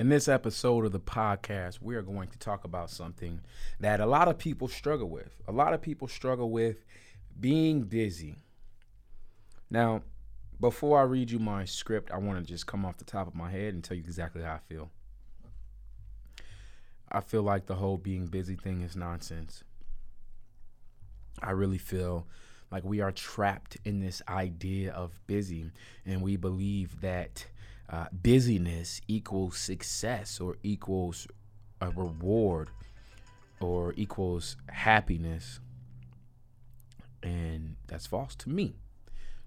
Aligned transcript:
In 0.00 0.08
this 0.08 0.28
episode 0.28 0.86
of 0.86 0.92
the 0.92 0.98
podcast, 0.98 1.82
we 1.82 1.94
are 1.94 2.00
going 2.00 2.28
to 2.28 2.38
talk 2.38 2.64
about 2.64 2.88
something 2.88 3.38
that 3.80 4.00
a 4.00 4.06
lot 4.06 4.28
of 4.28 4.38
people 4.38 4.66
struggle 4.66 5.10
with. 5.10 5.42
A 5.46 5.52
lot 5.52 5.74
of 5.74 5.82
people 5.82 6.08
struggle 6.08 6.50
with 6.50 6.86
being 7.38 7.82
busy. 7.82 8.36
Now, 9.68 10.00
before 10.58 10.98
I 10.98 11.02
read 11.02 11.30
you 11.30 11.38
my 11.38 11.66
script, 11.66 12.10
I 12.10 12.16
want 12.16 12.38
to 12.38 12.50
just 12.50 12.66
come 12.66 12.86
off 12.86 12.96
the 12.96 13.04
top 13.04 13.26
of 13.26 13.34
my 13.34 13.50
head 13.50 13.74
and 13.74 13.84
tell 13.84 13.94
you 13.94 14.02
exactly 14.02 14.42
how 14.42 14.54
I 14.54 14.60
feel. 14.72 14.90
I 17.12 17.20
feel 17.20 17.42
like 17.42 17.66
the 17.66 17.74
whole 17.74 17.98
being 17.98 18.26
busy 18.26 18.56
thing 18.56 18.80
is 18.80 18.96
nonsense. 18.96 19.64
I 21.42 21.50
really 21.50 21.76
feel 21.76 22.26
like 22.72 22.84
we 22.84 23.02
are 23.02 23.12
trapped 23.12 23.76
in 23.84 24.00
this 24.00 24.22
idea 24.30 24.92
of 24.92 25.20
busy, 25.26 25.70
and 26.06 26.22
we 26.22 26.36
believe 26.36 27.02
that 27.02 27.44
uh, 27.90 28.06
busyness 28.12 29.00
equals 29.08 29.58
success 29.58 30.40
or 30.40 30.56
equals 30.62 31.26
a 31.80 31.90
reward 31.90 32.70
or 33.60 33.92
equals 33.96 34.56
happiness. 34.68 35.60
And 37.22 37.76
that's 37.88 38.06
false 38.06 38.34
to 38.36 38.48
me. 38.48 38.76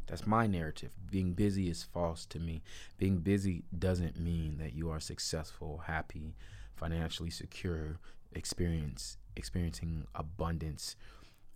That's 0.07 0.27
my 0.27 0.45
narrative. 0.45 0.91
Being 1.09 1.33
busy 1.33 1.69
is 1.69 1.83
false 1.83 2.25
to 2.27 2.39
me. 2.39 2.61
Being 2.97 3.19
busy 3.19 3.63
doesn't 3.77 4.19
mean 4.19 4.57
that 4.57 4.73
you 4.73 4.89
are 4.89 4.99
successful, 4.99 5.83
happy, 5.87 6.35
financially 6.75 7.29
secure, 7.29 7.97
experience 8.33 9.17
experiencing 9.35 10.05
abundance. 10.13 10.95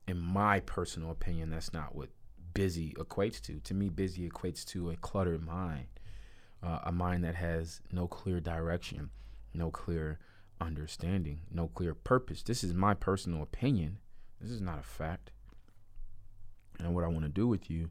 In 0.08 0.18
my 0.18 0.62
personal 0.62 1.12
opinion, 1.12 1.52
that's 1.52 1.74
not 1.74 1.94
what 1.94 2.10
busy 2.54 2.94
equates 2.94 3.42
to. 3.42 3.60
To 3.60 3.74
me, 3.74 3.90
busy 3.90 4.28
equates 4.28 4.66
to 4.68 4.90
a 4.90 4.96
cluttered 4.96 5.46
mind 5.46 5.88
uh, 6.68 6.80
a 6.84 6.92
mind 6.92 7.24
that 7.24 7.36
has 7.36 7.82
no 7.92 8.08
clear 8.08 8.40
direction, 8.42 9.10
no 9.54 9.72
clear 9.72 10.20
understanding, 10.60 11.40
no 11.52 11.68
clear 11.70 11.94
purpose. 11.94 12.44
This 12.44 12.64
is 12.64 12.74
my 12.74 12.94
personal 12.94 13.42
opinion. 13.42 14.00
This 14.42 14.52
is 14.52 14.62
not 14.62 14.80
a 14.80 14.84
fact. 14.84 15.32
And 16.80 16.94
what 16.94 17.06
I 17.06 17.08
want 17.08 17.24
to 17.24 17.30
do 17.30 17.48
with 17.48 17.70
you 17.70 17.90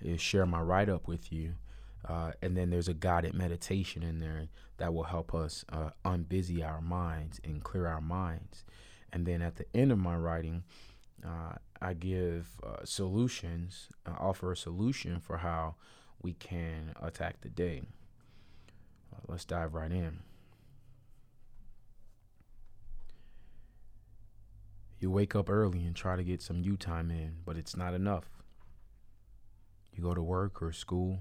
is 0.00 0.20
share 0.20 0.46
my 0.46 0.60
write 0.60 0.88
up 0.88 1.06
with 1.06 1.32
you. 1.32 1.54
Uh, 2.06 2.32
and 2.42 2.56
then 2.56 2.70
there's 2.70 2.88
a 2.88 2.94
guided 2.94 3.34
meditation 3.34 4.02
in 4.02 4.18
there 4.18 4.48
that 4.78 4.92
will 4.92 5.04
help 5.04 5.34
us 5.34 5.64
uh, 5.72 5.90
unbusy 6.04 6.66
our 6.66 6.80
minds 6.80 7.40
and 7.44 7.62
clear 7.62 7.86
our 7.86 8.00
minds. 8.00 8.64
And 9.12 9.26
then 9.26 9.42
at 9.42 9.56
the 9.56 9.66
end 9.74 9.92
of 9.92 9.98
my 9.98 10.16
writing, 10.16 10.64
uh, 11.24 11.54
I 11.80 11.94
give 11.94 12.48
uh, 12.64 12.84
solutions, 12.84 13.88
offer 14.06 14.52
a 14.52 14.56
solution 14.56 15.20
for 15.20 15.38
how 15.38 15.76
we 16.20 16.34
can 16.34 16.94
attack 17.00 17.40
the 17.42 17.48
day. 17.48 17.82
Let's 19.26 19.44
dive 19.44 19.74
right 19.74 19.90
in. 19.90 20.20
You 25.00 25.10
wake 25.10 25.36
up 25.36 25.48
early 25.48 25.84
and 25.84 25.94
try 25.94 26.16
to 26.16 26.24
get 26.24 26.42
some 26.42 26.62
you 26.62 26.76
time 26.76 27.10
in, 27.10 27.36
but 27.44 27.56
it's 27.56 27.76
not 27.76 27.94
enough. 27.94 28.24
You 29.92 30.02
go 30.02 30.14
to 30.14 30.22
work 30.22 30.60
or 30.60 30.72
school. 30.72 31.20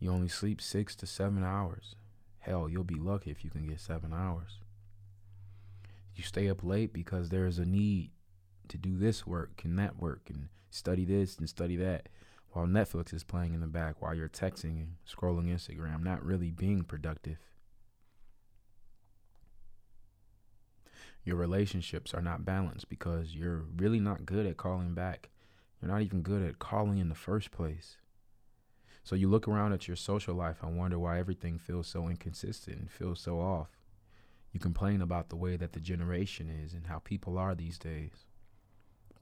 You 0.00 0.10
only 0.10 0.28
sleep 0.28 0.60
six 0.60 0.94
to 0.96 1.06
seven 1.06 1.44
hours. 1.44 1.94
Hell, 2.40 2.68
you'll 2.68 2.84
be 2.84 2.98
lucky 2.98 3.30
if 3.30 3.44
you 3.44 3.50
can 3.50 3.66
get 3.66 3.80
seven 3.80 4.12
hours. 4.12 4.58
You 6.14 6.24
stay 6.24 6.48
up 6.48 6.64
late 6.64 6.92
because 6.92 7.28
there 7.28 7.46
is 7.46 7.58
a 7.58 7.64
need 7.64 8.10
to 8.68 8.76
do 8.76 8.96
this 8.96 9.26
work 9.26 9.62
and 9.64 9.78
that 9.78 9.98
work 9.98 10.22
and 10.28 10.48
study 10.70 11.04
this 11.04 11.38
and 11.38 11.48
study 11.48 11.76
that 11.76 12.08
while 12.58 12.66
Netflix 12.66 13.14
is 13.14 13.22
playing 13.22 13.54
in 13.54 13.60
the 13.60 13.68
back 13.68 14.02
while 14.02 14.12
you're 14.12 14.28
texting 14.28 14.82
and 14.82 14.94
scrolling 15.08 15.46
Instagram, 15.46 16.02
not 16.02 16.24
really 16.24 16.50
being 16.50 16.82
productive. 16.82 17.38
Your 21.22 21.36
relationships 21.36 22.12
are 22.12 22.20
not 22.20 22.44
balanced 22.44 22.88
because 22.88 23.32
you're 23.36 23.64
really 23.76 24.00
not 24.00 24.26
good 24.26 24.44
at 24.44 24.56
calling 24.56 24.92
back. 24.92 25.28
You're 25.80 25.92
not 25.92 26.02
even 26.02 26.22
good 26.22 26.42
at 26.42 26.58
calling 26.58 26.98
in 26.98 27.08
the 27.08 27.14
first 27.14 27.52
place. 27.52 27.98
So 29.04 29.14
you 29.14 29.28
look 29.28 29.46
around 29.46 29.72
at 29.72 29.86
your 29.86 29.96
social 29.96 30.34
life 30.34 30.56
and 30.60 30.76
wonder 30.76 30.98
why 30.98 31.20
everything 31.20 31.58
feels 31.58 31.86
so 31.86 32.08
inconsistent 32.08 32.76
and 32.76 32.90
feels 32.90 33.20
so 33.20 33.38
off. 33.38 33.68
You 34.52 34.58
complain 34.58 35.00
about 35.00 35.28
the 35.28 35.36
way 35.36 35.56
that 35.56 35.74
the 35.74 35.80
generation 35.80 36.50
is 36.50 36.72
and 36.72 36.88
how 36.88 36.98
people 36.98 37.38
are 37.38 37.54
these 37.54 37.78
days. 37.78 38.26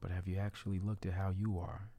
But 0.01 0.09
have 0.09 0.27
you 0.27 0.37
actually 0.37 0.79
looked 0.79 1.05
at 1.05 1.13
how 1.13 1.29
you 1.29 1.59
are? 1.59 1.89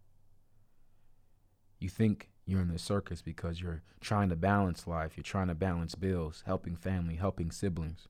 You 1.78 1.88
think 1.88 2.30
you're 2.44 2.60
in 2.60 2.72
the 2.72 2.78
circus 2.78 3.22
because 3.22 3.60
you're 3.60 3.82
trying 4.00 4.30
to 4.30 4.36
balance 4.36 4.86
life, 4.86 5.12
you're 5.16 5.22
trying 5.22 5.48
to 5.48 5.54
balance 5.54 5.94
bills, 5.94 6.42
helping 6.46 6.76
family, 6.76 7.16
helping 7.16 7.50
siblings. 7.50 8.08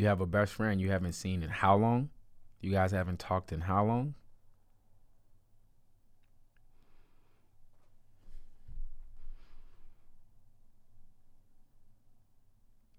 You 0.00 0.06
have 0.06 0.22
a 0.22 0.26
best 0.26 0.54
friend 0.54 0.80
you 0.80 0.90
haven't 0.90 1.12
seen 1.12 1.42
in 1.42 1.50
how 1.50 1.76
long? 1.76 2.08
You 2.62 2.70
guys 2.70 2.90
haven't 2.90 3.18
talked 3.18 3.52
in 3.52 3.60
how 3.60 3.84
long? 3.84 4.14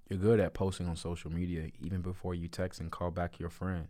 You're 0.07 0.19
good 0.19 0.39
at 0.39 0.53
posting 0.53 0.87
on 0.87 0.95
social 0.95 1.31
media 1.31 1.71
even 1.79 2.01
before 2.01 2.35
you 2.35 2.47
text 2.47 2.79
and 2.79 2.91
call 2.91 3.09
back 3.09 3.39
your 3.39 3.49
friends. 3.49 3.89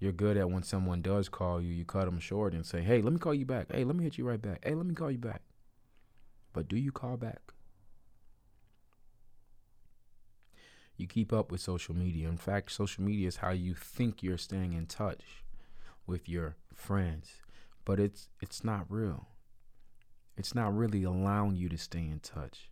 You're 0.00 0.10
good 0.10 0.36
at 0.36 0.50
when 0.50 0.64
someone 0.64 1.02
does 1.02 1.28
call 1.28 1.62
you, 1.62 1.68
you 1.72 1.84
cut 1.84 2.06
them 2.06 2.18
short 2.18 2.52
and 2.52 2.66
say, 2.66 2.82
hey, 2.82 3.00
let 3.00 3.12
me 3.12 3.20
call 3.20 3.32
you 3.32 3.46
back. 3.46 3.70
Hey, 3.70 3.84
let 3.84 3.94
me 3.94 4.02
hit 4.02 4.18
you 4.18 4.28
right 4.28 4.42
back. 4.42 4.64
Hey, 4.64 4.74
let 4.74 4.86
me 4.86 4.94
call 4.96 5.12
you 5.12 5.18
back. 5.18 5.42
But 6.52 6.66
do 6.66 6.76
you 6.76 6.90
call 6.90 7.16
back? 7.16 7.52
You 10.98 11.06
keep 11.06 11.32
up 11.32 11.50
with 11.50 11.60
social 11.60 11.94
media. 11.94 12.28
In 12.28 12.36
fact, 12.36 12.72
social 12.72 13.04
media 13.04 13.28
is 13.28 13.36
how 13.36 13.50
you 13.50 13.74
think 13.74 14.22
you're 14.22 14.36
staying 14.36 14.72
in 14.72 14.86
touch 14.86 15.44
with 16.06 16.28
your 16.28 16.56
friends, 16.74 17.36
but 17.84 18.00
it's 18.00 18.28
it's 18.40 18.64
not 18.64 18.86
real. 18.88 19.28
It's 20.36 20.54
not 20.54 20.76
really 20.76 21.04
allowing 21.04 21.56
you 21.56 21.68
to 21.68 21.78
stay 21.78 22.00
in 22.00 22.20
touch. 22.20 22.68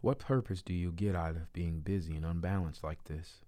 What 0.00 0.18
purpose 0.18 0.62
do 0.62 0.72
you 0.72 0.92
get 0.92 1.14
out 1.14 1.36
of 1.36 1.52
being 1.52 1.80
busy 1.80 2.16
and 2.16 2.24
unbalanced 2.24 2.82
like 2.82 3.04
this? 3.04 3.40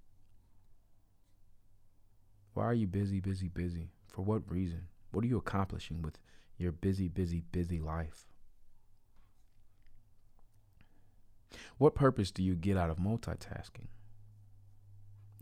Why 2.55 2.65
are 2.65 2.75
you 2.75 2.87
busy, 2.87 3.21
busy, 3.21 3.49
busy? 3.49 3.91
For 4.07 4.23
what 4.23 4.51
reason? 4.51 4.89
What 5.11 5.25
are 5.25 5.29
you 5.29 5.39
accomplishing 5.39 6.03
with 6.03 6.19
your 6.59 6.73
busy, 6.73 7.09
busy, 7.09 7.43
busy 7.53 7.81
life? 7.81 8.31
What 11.79 11.95
purpose 11.95 12.31
do 12.31 12.43
you 12.43 12.55
get 12.55 12.77
out 12.77 12.91
of 12.91 12.99
multitasking? 12.99 13.89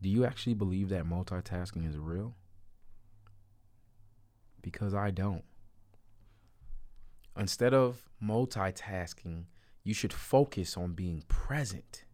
Do 0.00 0.09
you 0.09 0.25
actually 0.25 0.54
believe 0.54 0.88
that 0.88 1.04
multitasking 1.04 1.88
is 1.88 1.98
real? 1.98 2.34
Because 4.62 4.94
I 4.94 5.10
don't. 5.10 5.44
Instead 7.37 7.75
of 7.75 8.09
multitasking, 8.22 9.44
you 9.84 9.94
should 9.94 10.12
focus 10.12 10.76
on 10.76 10.93
being 10.93 11.22
present. 11.28 12.04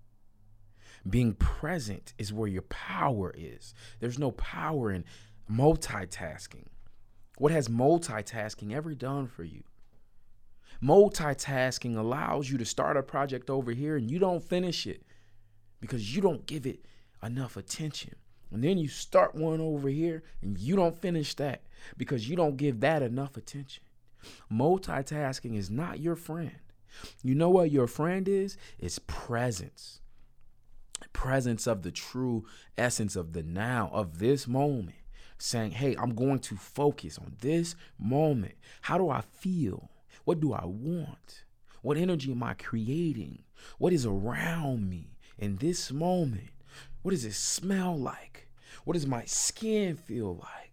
Being 1.08 1.34
present 1.34 2.14
is 2.18 2.32
where 2.32 2.48
your 2.48 2.62
power 2.62 3.32
is. 3.36 3.74
There's 4.00 4.18
no 4.18 4.32
power 4.32 4.90
in 4.90 5.04
multitasking. 5.50 6.66
What 7.38 7.52
has 7.52 7.68
multitasking 7.68 8.72
ever 8.72 8.94
done 8.94 9.26
for 9.26 9.44
you? 9.44 9.62
Multitasking 10.82 11.96
allows 11.96 12.50
you 12.50 12.58
to 12.58 12.64
start 12.64 12.96
a 12.96 13.02
project 13.02 13.50
over 13.50 13.72
here 13.72 13.96
and 13.96 14.10
you 14.10 14.18
don't 14.18 14.42
finish 14.42 14.86
it 14.86 15.02
because 15.80 16.14
you 16.14 16.20
don't 16.20 16.46
give 16.46 16.66
it 16.66 16.84
enough 17.22 17.56
attention. 17.56 18.14
And 18.52 18.62
then 18.62 18.78
you 18.78 18.88
start 18.88 19.34
one 19.34 19.60
over 19.60 19.88
here 19.88 20.22
and 20.42 20.58
you 20.58 20.76
don't 20.76 20.96
finish 20.96 21.34
that 21.34 21.62
because 21.96 22.28
you 22.28 22.36
don't 22.36 22.56
give 22.56 22.80
that 22.80 23.02
enough 23.02 23.36
attention. 23.36 23.82
Multitasking 24.52 25.56
is 25.56 25.70
not 25.70 26.00
your 26.00 26.16
friend. 26.16 26.58
You 27.22 27.34
know 27.34 27.50
what 27.50 27.70
your 27.70 27.86
friend 27.86 28.28
is? 28.28 28.56
It's 28.78 28.98
presence. 28.98 30.00
Presence 31.12 31.66
of 31.66 31.82
the 31.82 31.90
true 31.90 32.46
essence 32.78 33.16
of 33.16 33.32
the 33.32 33.42
now, 33.42 33.90
of 33.92 34.18
this 34.18 34.46
moment. 34.46 34.96
Saying, 35.38 35.72
hey, 35.72 35.94
I'm 35.96 36.14
going 36.14 36.38
to 36.40 36.56
focus 36.56 37.18
on 37.18 37.36
this 37.40 37.74
moment. 37.98 38.54
How 38.82 38.96
do 38.96 39.10
I 39.10 39.20
feel? 39.20 39.90
What 40.26 40.40
do 40.40 40.52
I 40.52 40.64
want? 40.64 41.44
What 41.82 41.96
energy 41.96 42.32
am 42.32 42.42
I 42.42 42.54
creating? 42.54 43.44
What 43.78 43.92
is 43.92 44.04
around 44.04 44.90
me 44.90 45.16
in 45.38 45.54
this 45.58 45.92
moment? 45.92 46.50
What 47.02 47.12
does 47.12 47.24
it 47.24 47.34
smell 47.34 47.96
like? 47.96 48.48
What 48.84 48.94
does 48.94 49.06
my 49.06 49.24
skin 49.24 49.94
feel 49.94 50.34
like? 50.34 50.72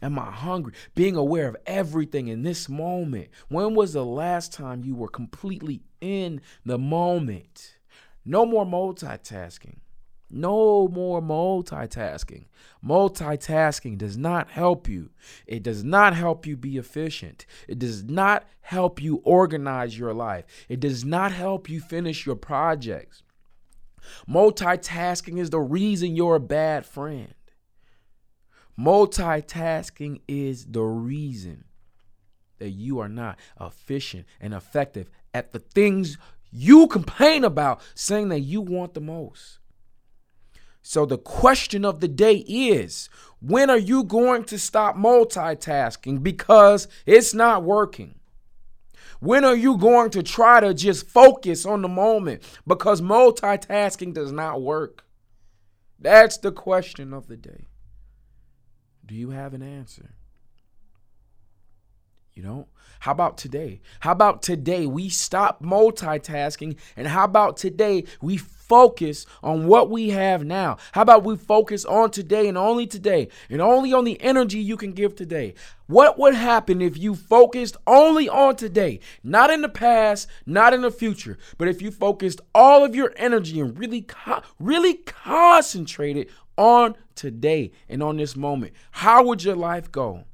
Am 0.00 0.16
I 0.16 0.30
hungry? 0.30 0.74
Being 0.94 1.16
aware 1.16 1.48
of 1.48 1.56
everything 1.66 2.28
in 2.28 2.44
this 2.44 2.68
moment. 2.68 3.30
When 3.48 3.74
was 3.74 3.94
the 3.94 4.04
last 4.04 4.52
time 4.52 4.84
you 4.84 4.94
were 4.94 5.08
completely 5.08 5.82
in 6.00 6.40
the 6.64 6.78
moment? 6.78 7.78
No 8.24 8.46
more 8.46 8.64
multitasking. 8.64 9.78
No 10.28 10.88
more 10.88 11.22
multitasking. 11.22 12.46
Multitasking 12.84 13.96
does 13.96 14.16
not 14.16 14.50
help 14.50 14.88
you. 14.88 15.10
It 15.46 15.62
does 15.62 15.84
not 15.84 16.14
help 16.14 16.46
you 16.46 16.56
be 16.56 16.76
efficient. 16.76 17.46
It 17.68 17.78
does 17.78 18.02
not 18.02 18.44
help 18.60 19.00
you 19.00 19.22
organize 19.24 19.96
your 19.96 20.12
life. 20.12 20.44
It 20.68 20.80
does 20.80 21.04
not 21.04 21.32
help 21.32 21.68
you 21.68 21.80
finish 21.80 22.26
your 22.26 22.36
projects. 22.36 23.22
Multitasking 24.28 25.38
is 25.38 25.50
the 25.50 25.60
reason 25.60 26.16
you're 26.16 26.36
a 26.36 26.40
bad 26.40 26.86
friend. 26.86 27.34
Multitasking 28.78 30.20
is 30.28 30.66
the 30.66 30.82
reason 30.82 31.64
that 32.58 32.70
you 32.70 32.98
are 32.98 33.08
not 33.08 33.38
efficient 33.60 34.26
and 34.40 34.54
effective 34.54 35.08
at 35.32 35.52
the 35.52 35.58
things 35.58 36.18
you 36.50 36.86
complain 36.86 37.44
about, 37.44 37.80
saying 37.94 38.28
that 38.28 38.40
you 38.40 38.60
want 38.60 38.94
the 38.94 39.00
most. 39.00 39.58
So 40.88 41.04
the 41.04 41.18
question 41.18 41.84
of 41.84 41.98
the 41.98 42.06
day 42.06 42.36
is 42.46 43.08
when 43.40 43.70
are 43.70 43.76
you 43.76 44.04
going 44.04 44.44
to 44.44 44.56
stop 44.56 44.94
multitasking 44.94 46.22
because 46.22 46.86
it's 47.04 47.34
not 47.34 47.64
working? 47.64 48.20
When 49.18 49.44
are 49.44 49.56
you 49.56 49.78
going 49.78 50.10
to 50.10 50.22
try 50.22 50.60
to 50.60 50.72
just 50.72 51.08
focus 51.08 51.66
on 51.66 51.82
the 51.82 51.88
moment 51.88 52.44
because 52.68 53.00
multitasking 53.00 54.14
does 54.14 54.30
not 54.30 54.62
work? 54.62 55.04
That's 55.98 56.38
the 56.38 56.52
question 56.52 57.12
of 57.12 57.26
the 57.26 57.36
day. 57.36 57.66
Do 59.04 59.16
you 59.16 59.30
have 59.30 59.54
an 59.54 59.64
answer? 59.64 60.14
You 62.36 62.42
don't? 62.42 62.66
How 63.00 63.12
about 63.12 63.38
today? 63.38 63.80
How 64.00 64.12
about 64.12 64.42
today 64.42 64.84
we 64.84 65.08
stop 65.08 65.62
multitasking 65.62 66.76
and 66.94 67.08
how 67.08 67.24
about 67.24 67.56
today 67.56 68.04
we 68.20 68.36
focus 68.36 69.24
on 69.42 69.66
what 69.66 69.88
we 69.88 70.10
have 70.10 70.44
now? 70.44 70.76
How 70.92 71.00
about 71.00 71.24
we 71.24 71.38
focus 71.38 71.86
on 71.86 72.10
today 72.10 72.46
and 72.46 72.58
only 72.58 72.86
today 72.86 73.28
and 73.48 73.62
only 73.62 73.94
on 73.94 74.04
the 74.04 74.20
energy 74.20 74.58
you 74.58 74.76
can 74.76 74.92
give 74.92 75.16
today? 75.16 75.54
What 75.86 76.18
would 76.18 76.34
happen 76.34 76.82
if 76.82 76.98
you 76.98 77.14
focused 77.14 77.78
only 77.86 78.28
on 78.28 78.56
today, 78.56 79.00
not 79.24 79.50
in 79.50 79.62
the 79.62 79.70
past, 79.70 80.28
not 80.44 80.74
in 80.74 80.82
the 80.82 80.90
future, 80.90 81.38
but 81.56 81.68
if 81.68 81.80
you 81.80 81.90
focused 81.90 82.42
all 82.54 82.84
of 82.84 82.94
your 82.94 83.14
energy 83.16 83.60
and 83.60 83.78
really 83.78 84.02
co- 84.02 84.42
really 84.58 84.94
concentrated 84.94 86.28
on 86.58 86.96
today 87.14 87.70
and 87.88 88.02
on 88.02 88.18
this 88.18 88.36
moment? 88.36 88.74
How 88.90 89.24
would 89.24 89.42
your 89.42 89.56
life 89.56 89.90
go? 89.90 90.24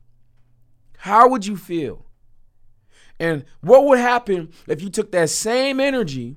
How 1.02 1.26
would 1.26 1.44
you 1.44 1.56
feel? 1.56 2.06
And 3.18 3.44
what 3.60 3.86
would 3.86 3.98
happen 3.98 4.52
if 4.68 4.80
you 4.80 4.88
took 4.88 5.10
that 5.10 5.30
same 5.30 5.80
energy 5.80 6.36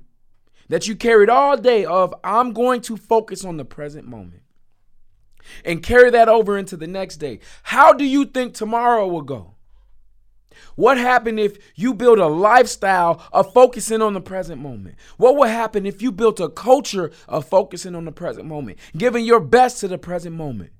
that 0.68 0.88
you 0.88 0.96
carried 0.96 1.30
all 1.30 1.56
day 1.56 1.84
of 1.84 2.12
I'm 2.24 2.52
going 2.52 2.80
to 2.80 2.96
focus 2.96 3.44
on 3.44 3.58
the 3.58 3.64
present 3.64 4.08
moment 4.08 4.42
and 5.64 5.84
carry 5.84 6.10
that 6.10 6.28
over 6.28 6.58
into 6.58 6.76
the 6.76 6.88
next 6.88 7.18
day. 7.18 7.38
How 7.62 7.92
do 7.92 8.04
you 8.04 8.24
think 8.24 8.54
tomorrow 8.54 9.06
will 9.06 9.22
go? 9.22 9.54
What 10.74 10.98
happened 10.98 11.38
if 11.38 11.58
you 11.76 11.94
build 11.94 12.18
a 12.18 12.26
lifestyle 12.26 13.22
of 13.32 13.52
focusing 13.52 14.02
on 14.02 14.14
the 14.14 14.20
present 14.20 14.60
moment? 14.60 14.96
What 15.16 15.36
would 15.36 15.50
happen 15.50 15.86
if 15.86 16.02
you 16.02 16.10
built 16.10 16.40
a 16.40 16.48
culture 16.48 17.12
of 17.28 17.46
focusing 17.46 17.94
on 17.94 18.04
the 18.04 18.10
present 18.10 18.48
moment, 18.48 18.80
giving 18.96 19.24
your 19.24 19.38
best 19.38 19.78
to 19.82 19.86
the 19.86 19.96
present 19.96 20.34
moment? 20.34 20.72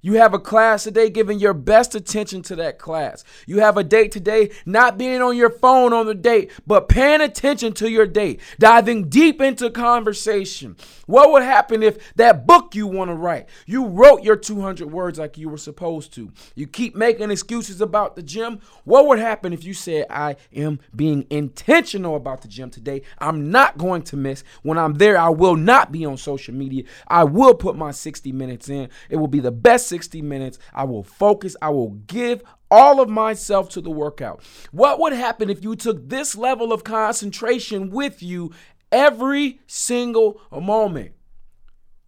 You 0.00 0.14
have 0.14 0.32
a 0.32 0.38
class 0.38 0.84
today, 0.84 1.10
giving 1.10 1.40
your 1.40 1.54
best 1.54 1.96
attention 1.96 2.42
to 2.42 2.56
that 2.56 2.78
class. 2.78 3.24
You 3.46 3.58
have 3.58 3.76
a 3.76 3.82
date 3.82 4.12
today, 4.12 4.50
not 4.64 4.96
being 4.96 5.20
on 5.20 5.36
your 5.36 5.50
phone 5.50 5.92
on 5.92 6.06
the 6.06 6.14
date, 6.14 6.52
but 6.66 6.88
paying 6.88 7.20
attention 7.20 7.72
to 7.74 7.90
your 7.90 8.06
date, 8.06 8.40
diving 8.60 9.08
deep 9.08 9.40
into 9.40 9.70
conversation. 9.70 10.76
What 11.06 11.32
would 11.32 11.42
happen 11.42 11.82
if 11.82 12.14
that 12.14 12.46
book 12.46 12.76
you 12.76 12.86
want 12.86 13.10
to 13.10 13.14
write, 13.14 13.48
you 13.66 13.86
wrote 13.86 14.22
your 14.22 14.36
200 14.36 14.88
words 14.90 15.18
like 15.18 15.36
you 15.36 15.48
were 15.48 15.58
supposed 15.58 16.12
to? 16.14 16.30
You 16.54 16.68
keep 16.68 16.94
making 16.94 17.32
excuses 17.32 17.80
about 17.80 18.14
the 18.14 18.22
gym. 18.22 18.60
What 18.84 19.08
would 19.08 19.18
happen 19.18 19.52
if 19.52 19.64
you 19.64 19.74
said, 19.74 20.06
I 20.10 20.36
am 20.54 20.78
being 20.94 21.26
intentional 21.28 22.14
about 22.14 22.42
the 22.42 22.48
gym 22.48 22.70
today? 22.70 23.02
I'm 23.18 23.50
not 23.50 23.78
going 23.78 24.02
to 24.02 24.16
miss. 24.16 24.44
When 24.62 24.78
I'm 24.78 24.94
there, 24.94 25.18
I 25.18 25.30
will 25.30 25.56
not 25.56 25.90
be 25.90 26.06
on 26.06 26.16
social 26.18 26.54
media. 26.54 26.84
I 27.08 27.24
will 27.24 27.54
put 27.54 27.74
my 27.74 27.90
60 27.90 28.30
minutes 28.30 28.68
in. 28.68 28.90
It 29.10 29.16
will 29.16 29.26
be 29.26 29.40
the 29.40 29.50
best 29.50 29.87
60 29.88 30.22
minutes. 30.22 30.58
I 30.72 30.84
will 30.84 31.02
focus. 31.02 31.56
I 31.60 31.70
will 31.70 31.90
give 31.90 32.42
all 32.70 33.00
of 33.00 33.08
myself 33.08 33.68
to 33.70 33.80
the 33.80 33.90
workout. 33.90 34.42
What 34.72 35.00
would 35.00 35.12
happen 35.12 35.50
if 35.50 35.62
you 35.62 35.74
took 35.76 36.08
this 36.08 36.36
level 36.36 36.72
of 36.72 36.84
concentration 36.84 37.90
with 37.90 38.22
you 38.22 38.52
every 38.92 39.60
single 39.66 40.40
moment? 40.52 41.12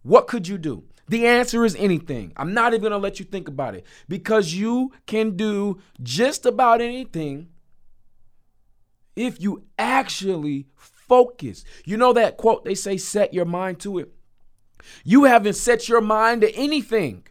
What 0.03 0.27
could 0.27 0.47
you 0.47 0.57
do? 0.57 0.83
The 1.07 1.27
answer 1.27 1.65
is 1.65 1.75
anything. 1.75 2.31
I'm 2.37 2.53
not 2.53 2.73
even 2.73 2.81
going 2.81 2.91
to 2.91 2.97
let 2.97 3.19
you 3.19 3.25
think 3.25 3.47
about 3.47 3.75
it 3.75 3.85
because 4.07 4.53
you 4.53 4.93
can 5.07 5.35
do 5.35 5.79
just 6.01 6.45
about 6.45 6.79
anything 6.79 7.49
if 9.15 9.41
you 9.41 9.65
actually 9.77 10.67
focus. 10.75 11.65
You 11.85 11.97
know 11.97 12.13
that 12.13 12.37
quote 12.37 12.63
they 12.63 12.75
say, 12.75 12.97
set 12.97 13.33
your 13.33 13.45
mind 13.45 13.79
to 13.81 13.99
it? 13.99 14.13
You 15.03 15.25
haven't 15.25 15.55
set 15.55 15.89
your 15.89 16.01
mind 16.01 16.41
to 16.41 16.55
anything. 16.55 17.23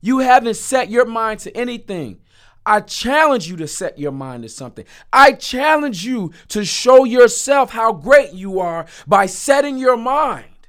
You 0.00 0.18
haven't 0.18 0.56
set 0.56 0.90
your 0.90 1.06
mind 1.06 1.40
to 1.40 1.56
anything. 1.56 2.20
I 2.64 2.80
challenge 2.80 3.48
you 3.48 3.56
to 3.56 3.66
set 3.66 3.98
your 3.98 4.12
mind 4.12 4.42
to 4.42 4.48
something. 4.48 4.84
I 5.12 5.32
challenge 5.32 6.04
you 6.04 6.32
to 6.48 6.64
show 6.64 7.04
yourself 7.04 7.70
how 7.70 7.94
great 7.94 8.34
you 8.34 8.60
are 8.60 8.86
by 9.06 9.26
setting 9.26 9.78
your 9.78 9.96
mind, 9.96 10.68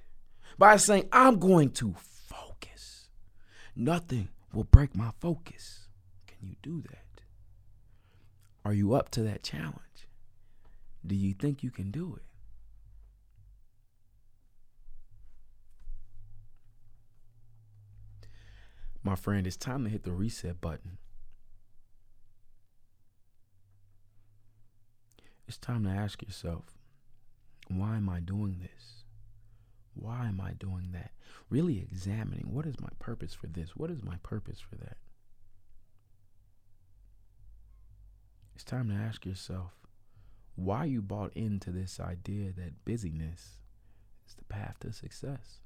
by 0.57 0.77
saying, 0.77 1.09
I'm 1.11 1.39
going 1.39 1.71
to 1.71 1.95
focus. 1.99 3.09
Nothing 3.75 4.29
will 4.53 4.63
break 4.63 4.95
my 4.95 5.11
focus. 5.19 5.87
Can 6.25 6.47
you 6.47 6.55
do 6.61 6.81
that? 6.89 7.21
Are 8.63 8.73
you 8.73 8.93
up 8.93 9.09
to 9.11 9.23
that 9.23 9.43
challenge? 9.43 9.75
Do 11.05 11.15
you 11.15 11.33
think 11.33 11.63
you 11.63 11.71
can 11.71 11.91
do 11.91 12.15
it? 12.15 12.28
My 19.09 19.15
friend, 19.15 19.47
it's 19.47 19.57
time 19.57 19.85
to 19.85 19.89
hit 19.89 20.03
the 20.03 20.11
reset 20.11 20.61
button. 20.61 20.99
It's 25.47 25.57
time 25.57 25.83
to 25.85 25.89
ask 25.89 26.21
yourself, 26.21 26.77
why 27.69 27.97
am 27.97 28.07
I 28.07 28.19
doing 28.19 28.59
this? 28.61 29.05
Why 29.95 30.27
am 30.27 30.39
I 30.39 30.51
doing 30.51 30.89
that? 30.91 31.09
Really 31.49 31.79
examining 31.79 32.53
what 32.53 32.67
is 32.67 32.79
my 32.79 32.89
purpose 32.99 33.33
for 33.33 33.47
this? 33.47 33.75
What 33.75 33.89
is 33.89 34.03
my 34.03 34.17
purpose 34.21 34.59
for 34.59 34.75
that? 34.75 34.97
It's 38.53 38.63
time 38.63 38.89
to 38.89 38.93
ask 38.93 39.25
yourself 39.25 39.71
why 40.53 40.85
you 40.85 41.01
bought 41.01 41.33
into 41.33 41.71
this 41.71 41.99
idea 41.99 42.51
that 42.51 42.85
busyness 42.85 43.57
is 44.27 44.35
the 44.35 44.43
path 44.43 44.75
to 44.81 44.93
success. 44.93 45.61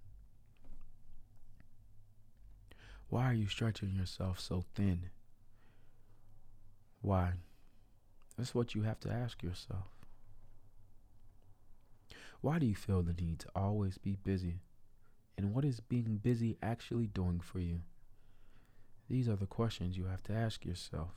Why 3.13 3.29
are 3.29 3.36
you 3.36 3.48
stretching 3.48 3.91
yourself 3.91 4.39
so 4.39 4.65
thin? 4.74 5.12
Why? 7.03 7.34
That's 8.36 8.55
what 8.55 8.74
you 8.74 8.82
have 8.82 9.00
to 9.01 9.12
ask 9.12 9.43
yourself. 9.43 9.86
Why 12.41 12.58
do 12.58 12.65
you 12.65 12.74
feel 12.74 13.03
the 13.03 13.13
need 13.13 13.38
to 13.41 13.50
always 13.55 14.00
be 14.00 14.17
busy? 14.24 14.62
And 15.38 15.53
what 15.53 15.63
is 15.63 15.79
being 15.79 16.22
busy 16.24 16.58
actually 16.63 17.05
doing 17.05 17.39
for 17.39 17.60
you? 17.60 17.82
These 19.08 19.29
are 19.29 19.36
the 19.36 19.46
questions 19.46 19.96
you 19.96 20.05
have 20.05 20.24
to 20.24 20.34
ask 20.34 20.65
yourself. 20.65 21.12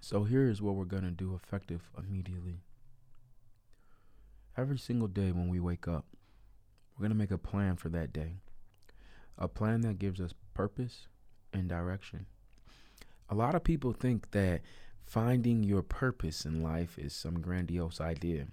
So 0.00 0.22
here 0.22 0.48
is 0.48 0.62
what 0.62 0.76
we're 0.76 0.84
going 0.84 1.02
to 1.02 1.10
do 1.10 1.34
effective 1.34 1.90
immediately. 1.98 2.60
Every 4.56 4.78
single 4.78 5.08
day 5.08 5.32
when 5.32 5.48
we 5.48 5.58
wake 5.58 5.88
up, 5.88 6.04
we're 6.94 7.02
going 7.08 7.10
to 7.10 7.18
make 7.18 7.32
a 7.32 7.38
plan 7.38 7.74
for 7.74 7.88
that 7.88 8.12
day 8.12 8.36
a 9.38 9.48
plan 9.48 9.82
that 9.82 9.98
gives 9.98 10.20
us 10.20 10.34
purpose 10.54 11.08
and 11.52 11.68
direction. 11.68 12.26
A 13.28 13.34
lot 13.34 13.54
of 13.54 13.64
people 13.64 13.92
think 13.92 14.30
that 14.30 14.62
finding 15.04 15.62
your 15.62 15.82
purpose 15.82 16.44
in 16.44 16.62
life 16.62 16.98
is 16.98 17.12
some 17.12 17.40
grandiose 17.40 18.00
idea. 18.00 18.46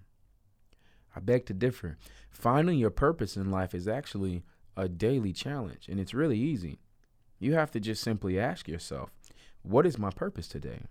I 1.15 1.19
beg 1.19 1.45
to 1.45 1.53
differ. 1.53 1.97
Finding 2.29 2.77
your 2.77 2.89
purpose 2.89 3.37
in 3.37 3.51
life 3.51 3.75
is 3.75 3.87
actually 3.87 4.43
a 4.75 4.89
daily 4.89 5.31
challenge, 5.31 5.87
and 5.87 5.99
it's 5.99 6.13
really 6.13 6.39
easy. 6.39 6.79
You 7.39 7.53
have 7.53 7.71
to 7.71 7.79
just 7.79 8.01
simply 8.03 8.39
ask 8.39 8.67
yourself, 8.67 9.11
What 9.61 9.85
is 9.85 9.99
my 9.99 10.09
purpose 10.09 10.47
today? 10.47 10.83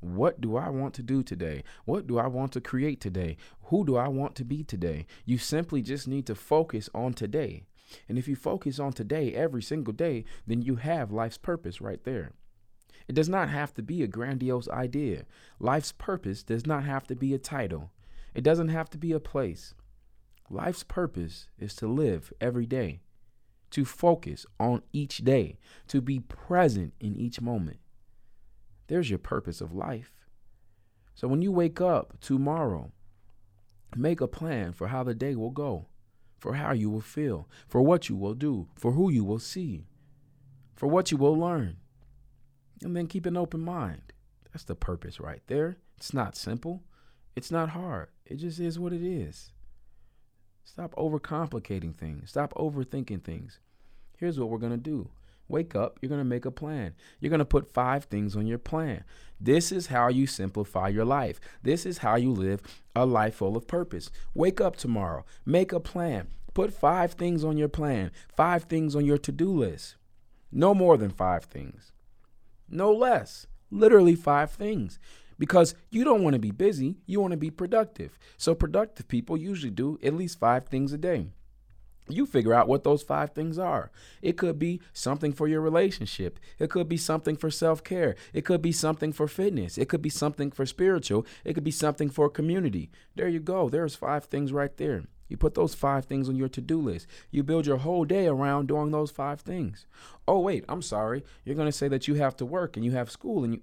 what 0.00 0.40
do 0.40 0.56
I 0.56 0.68
want 0.68 0.94
to 0.94 1.02
do 1.02 1.22
today? 1.22 1.64
What 1.84 2.06
do 2.06 2.18
I 2.18 2.26
want 2.26 2.52
to 2.52 2.60
create 2.60 3.00
today? 3.00 3.36
Who 3.64 3.84
do 3.84 3.96
I 3.96 4.08
want 4.08 4.34
to 4.36 4.44
be 4.44 4.62
today? 4.62 5.06
You 5.24 5.38
simply 5.38 5.82
just 5.82 6.06
need 6.06 6.26
to 6.26 6.34
focus 6.34 6.88
on 6.94 7.14
today. 7.14 7.64
And 8.08 8.18
if 8.18 8.28
you 8.28 8.36
focus 8.36 8.78
on 8.78 8.92
today 8.92 9.34
every 9.34 9.62
single 9.62 9.92
day, 9.92 10.24
then 10.46 10.62
you 10.62 10.76
have 10.76 11.12
life's 11.12 11.38
purpose 11.38 11.80
right 11.80 12.02
there. 12.04 12.32
It 13.08 13.14
does 13.14 13.28
not 13.28 13.48
have 13.48 13.72
to 13.74 13.82
be 13.82 14.02
a 14.02 14.08
grandiose 14.08 14.68
idea. 14.68 15.24
Life's 15.60 15.92
purpose 15.92 16.42
does 16.42 16.66
not 16.66 16.84
have 16.84 17.06
to 17.06 17.14
be 17.14 17.34
a 17.34 17.38
title. 17.38 17.92
It 18.34 18.42
doesn't 18.42 18.68
have 18.68 18.90
to 18.90 18.98
be 18.98 19.12
a 19.12 19.20
place. 19.20 19.74
Life's 20.50 20.82
purpose 20.82 21.48
is 21.58 21.74
to 21.76 21.86
live 21.86 22.32
every 22.40 22.66
day, 22.66 23.00
to 23.70 23.84
focus 23.84 24.46
on 24.60 24.82
each 24.92 25.18
day, 25.18 25.58
to 25.88 26.00
be 26.00 26.20
present 26.20 26.94
in 27.00 27.16
each 27.16 27.40
moment. 27.40 27.78
There's 28.88 29.10
your 29.10 29.18
purpose 29.18 29.60
of 29.60 29.72
life. 29.72 30.12
So 31.14 31.26
when 31.28 31.42
you 31.42 31.50
wake 31.50 31.80
up 31.80 32.20
tomorrow, 32.20 32.92
make 33.96 34.20
a 34.20 34.28
plan 34.28 34.72
for 34.72 34.88
how 34.88 35.02
the 35.02 35.14
day 35.14 35.34
will 35.34 35.50
go, 35.50 35.86
for 36.38 36.54
how 36.54 36.72
you 36.72 36.90
will 36.90 37.00
feel, 37.00 37.48
for 37.66 37.82
what 37.82 38.08
you 38.08 38.16
will 38.16 38.34
do, 38.34 38.68
for 38.74 38.92
who 38.92 39.10
you 39.10 39.24
will 39.24 39.38
see, 39.38 39.86
for 40.74 40.86
what 40.86 41.10
you 41.10 41.16
will 41.16 41.36
learn. 41.36 41.76
And 42.82 42.96
then 42.96 43.06
keep 43.06 43.26
an 43.26 43.36
open 43.36 43.60
mind. 43.60 44.12
That's 44.52 44.64
the 44.64 44.74
purpose 44.74 45.18
right 45.18 45.42
there. 45.46 45.76
It's 45.96 46.12
not 46.12 46.36
simple. 46.36 46.82
It's 47.34 47.50
not 47.50 47.70
hard. 47.70 48.08
It 48.24 48.36
just 48.36 48.60
is 48.60 48.78
what 48.78 48.92
it 48.92 49.02
is. 49.02 49.52
Stop 50.64 50.94
overcomplicating 50.96 51.94
things. 51.94 52.30
Stop 52.30 52.52
overthinking 52.54 53.22
things. 53.22 53.60
Here's 54.18 54.38
what 54.38 54.48
we're 54.50 54.58
going 54.58 54.72
to 54.72 54.78
do. 54.78 55.10
Wake 55.48 55.76
up, 55.76 55.98
you're 56.00 56.08
going 56.08 56.20
to 56.20 56.24
make 56.24 56.44
a 56.44 56.50
plan. 56.50 56.94
You're 57.20 57.30
going 57.30 57.38
to 57.38 57.44
put 57.44 57.72
five 57.72 58.04
things 58.04 58.36
on 58.36 58.46
your 58.46 58.58
plan. 58.58 59.04
This 59.40 59.70
is 59.70 59.88
how 59.88 60.08
you 60.08 60.26
simplify 60.26 60.88
your 60.88 61.04
life. 61.04 61.40
This 61.62 61.86
is 61.86 61.98
how 61.98 62.16
you 62.16 62.32
live 62.32 62.62
a 62.94 63.06
life 63.06 63.36
full 63.36 63.56
of 63.56 63.66
purpose. 63.66 64.10
Wake 64.34 64.60
up 64.60 64.76
tomorrow, 64.76 65.24
make 65.44 65.72
a 65.72 65.80
plan. 65.80 66.28
Put 66.54 66.72
five 66.72 67.12
things 67.12 67.44
on 67.44 67.58
your 67.58 67.68
plan, 67.68 68.10
five 68.34 68.64
things 68.64 68.96
on 68.96 69.04
your 69.04 69.18
to 69.18 69.30
do 69.30 69.50
list. 69.52 69.96
No 70.50 70.74
more 70.74 70.96
than 70.96 71.10
five 71.10 71.44
things, 71.44 71.92
no 72.68 72.92
less. 72.92 73.46
Literally 73.70 74.14
five 74.14 74.52
things 74.52 74.98
because 75.38 75.74
you 75.90 76.04
don't 76.04 76.22
want 76.22 76.34
to 76.34 76.40
be 76.40 76.50
busy, 76.50 76.96
you 77.06 77.20
want 77.20 77.32
to 77.32 77.36
be 77.36 77.50
productive. 77.50 78.18
So, 78.36 78.54
productive 78.54 79.08
people 79.08 79.36
usually 79.36 79.70
do 79.70 79.98
at 80.02 80.14
least 80.14 80.38
five 80.38 80.66
things 80.66 80.92
a 80.92 80.98
day. 80.98 81.28
You 82.08 82.24
figure 82.26 82.54
out 82.54 82.68
what 82.68 82.84
those 82.84 83.02
five 83.02 83.32
things 83.32 83.58
are. 83.58 83.90
It 84.22 84.36
could 84.36 84.58
be 84.58 84.80
something 84.92 85.32
for 85.32 85.48
your 85.48 85.60
relationship. 85.60 86.38
It 86.58 86.70
could 86.70 86.88
be 86.88 86.96
something 86.96 87.36
for 87.36 87.50
self 87.50 87.82
care. 87.82 88.14
It 88.32 88.44
could 88.44 88.62
be 88.62 88.72
something 88.72 89.12
for 89.12 89.26
fitness. 89.26 89.76
It 89.76 89.88
could 89.88 90.02
be 90.02 90.10
something 90.10 90.50
for 90.50 90.66
spiritual. 90.66 91.26
It 91.44 91.54
could 91.54 91.64
be 91.64 91.70
something 91.70 92.08
for 92.08 92.28
community. 92.30 92.90
There 93.16 93.28
you 93.28 93.40
go. 93.40 93.68
There's 93.68 93.96
five 93.96 94.26
things 94.26 94.52
right 94.52 94.76
there. 94.76 95.04
You 95.28 95.36
put 95.36 95.54
those 95.54 95.74
five 95.74 96.04
things 96.04 96.28
on 96.28 96.36
your 96.36 96.48
to 96.50 96.60
do 96.60 96.80
list. 96.80 97.08
You 97.30 97.42
build 97.42 97.66
your 97.66 97.78
whole 97.78 98.04
day 98.04 98.26
around 98.26 98.68
doing 98.68 98.90
those 98.90 99.10
five 99.10 99.40
things. 99.40 99.86
Oh, 100.28 100.38
wait, 100.38 100.64
I'm 100.68 100.82
sorry. 100.82 101.24
You're 101.44 101.56
going 101.56 101.68
to 101.68 101.72
say 101.72 101.88
that 101.88 102.06
you 102.06 102.14
have 102.14 102.36
to 102.36 102.46
work 102.46 102.76
and 102.76 102.84
you 102.84 102.92
have 102.92 103.10
school 103.10 103.42
and 103.42 103.54
you. 103.54 103.62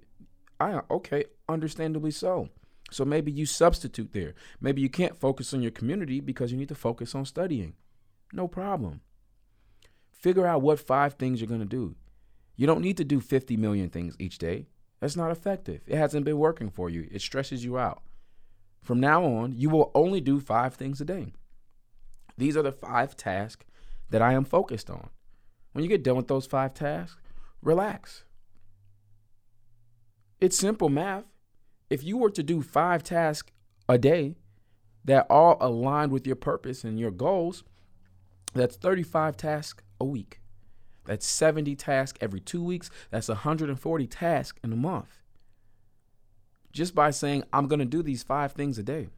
I, 0.60 0.80
okay, 0.90 1.24
understandably 1.48 2.10
so. 2.10 2.50
So 2.90 3.04
maybe 3.04 3.32
you 3.32 3.46
substitute 3.46 4.12
there. 4.12 4.34
Maybe 4.60 4.82
you 4.82 4.88
can't 4.88 5.18
focus 5.18 5.52
on 5.52 5.62
your 5.62 5.72
community 5.72 6.20
because 6.20 6.52
you 6.52 6.58
need 6.58 6.68
to 6.68 6.74
focus 6.74 7.14
on 7.14 7.24
studying. 7.24 7.74
No 8.34 8.48
problem. 8.48 9.00
Figure 10.10 10.44
out 10.44 10.60
what 10.60 10.80
five 10.80 11.14
things 11.14 11.40
you're 11.40 11.48
going 11.48 11.60
to 11.60 11.66
do. 11.66 11.94
You 12.56 12.66
don't 12.66 12.80
need 12.80 12.96
to 12.96 13.04
do 13.04 13.20
50 13.20 13.56
million 13.56 13.88
things 13.90 14.16
each 14.18 14.38
day. 14.38 14.66
That's 15.00 15.16
not 15.16 15.30
effective. 15.30 15.82
It 15.86 15.96
hasn't 15.96 16.24
been 16.24 16.38
working 16.38 16.68
for 16.68 16.90
you, 16.90 17.08
it 17.12 17.22
stresses 17.22 17.64
you 17.64 17.78
out. 17.78 18.02
From 18.82 19.00
now 19.00 19.24
on, 19.24 19.52
you 19.52 19.70
will 19.70 19.92
only 19.94 20.20
do 20.20 20.40
five 20.40 20.74
things 20.74 21.00
a 21.00 21.04
day. 21.04 21.32
These 22.36 22.56
are 22.56 22.62
the 22.62 22.72
five 22.72 23.16
tasks 23.16 23.64
that 24.10 24.20
I 24.20 24.32
am 24.32 24.44
focused 24.44 24.90
on. 24.90 25.10
When 25.72 25.84
you 25.84 25.88
get 25.88 26.02
done 26.02 26.16
with 26.16 26.28
those 26.28 26.46
five 26.46 26.74
tasks, 26.74 27.20
relax. 27.62 28.24
It's 30.40 30.58
simple 30.58 30.88
math. 30.88 31.24
If 31.88 32.02
you 32.02 32.16
were 32.16 32.30
to 32.30 32.42
do 32.42 32.62
five 32.62 33.04
tasks 33.04 33.52
a 33.88 33.96
day 33.96 34.36
that 35.04 35.26
all 35.30 35.56
aligned 35.60 36.10
with 36.10 36.26
your 36.26 36.36
purpose 36.36 36.82
and 36.82 36.98
your 36.98 37.10
goals, 37.12 37.62
that's 38.54 38.76
35 38.76 39.36
tasks 39.36 39.82
a 40.00 40.04
week. 40.04 40.40
That's 41.04 41.26
70 41.26 41.76
tasks 41.76 42.18
every 42.20 42.40
two 42.40 42.62
weeks. 42.62 42.90
That's 43.10 43.28
140 43.28 44.06
tasks 44.06 44.58
in 44.64 44.72
a 44.72 44.76
month. 44.76 45.20
Just 46.72 46.94
by 46.94 47.10
saying, 47.10 47.44
I'm 47.52 47.68
going 47.68 47.78
to 47.78 47.84
do 47.84 48.02
these 48.02 48.22
five 48.22 48.52
things 48.52 48.78
a 48.78 48.82
day. 48.82 49.08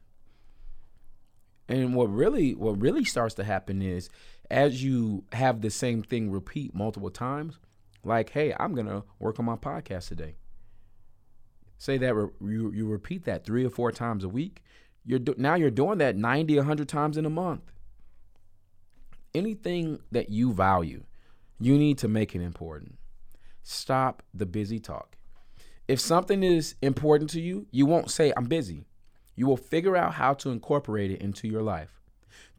And 1.69 1.93
what 1.95 2.05
really 2.05 2.55
what 2.55 2.79
really 2.81 3.03
starts 3.03 3.35
to 3.35 3.43
happen 3.43 3.81
is 3.81 4.09
as 4.49 4.83
you 4.83 5.25
have 5.33 5.61
the 5.61 5.69
same 5.69 6.01
thing 6.01 6.31
repeat 6.31 6.73
multiple 6.73 7.09
times, 7.09 7.59
like, 8.03 8.29
hey, 8.29 8.55
I'm 8.57 8.73
gonna 8.73 9.03
work 9.19 9.39
on 9.39 9.45
my 9.45 9.55
podcast 9.55 10.07
today. 10.07 10.35
Say 11.77 11.97
that 11.97 12.15
re- 12.15 12.29
you 12.41 12.71
you 12.71 12.87
repeat 12.87 13.25
that 13.25 13.45
three 13.45 13.65
or 13.65 13.69
four 13.69 13.91
times 13.91 14.23
a 14.23 14.29
week. 14.29 14.63
You're 15.05 15.19
do- 15.19 15.35
now 15.37 15.55
you're 15.55 15.69
doing 15.71 15.97
that 15.99 16.15
90, 16.15 16.55
100 16.57 16.87
times 16.87 17.17
in 17.17 17.25
a 17.25 17.29
month. 17.29 17.71
Anything 19.33 19.99
that 20.11 20.29
you 20.29 20.53
value, 20.53 21.03
you 21.59 21.77
need 21.77 21.97
to 21.99 22.07
make 22.07 22.35
it 22.35 22.41
important. 22.41 22.97
Stop 23.63 24.23
the 24.33 24.45
busy 24.45 24.79
talk. 24.79 25.17
If 25.87 25.99
something 25.99 26.43
is 26.43 26.75
important 26.81 27.29
to 27.31 27.41
you, 27.41 27.67
you 27.71 27.85
won't 27.85 28.11
say, 28.11 28.33
I'm 28.35 28.45
busy. 28.45 28.85
You 29.35 29.47
will 29.47 29.57
figure 29.57 29.95
out 29.95 30.15
how 30.15 30.33
to 30.35 30.49
incorporate 30.49 31.11
it 31.11 31.21
into 31.21 31.47
your 31.47 31.61
life. 31.61 32.01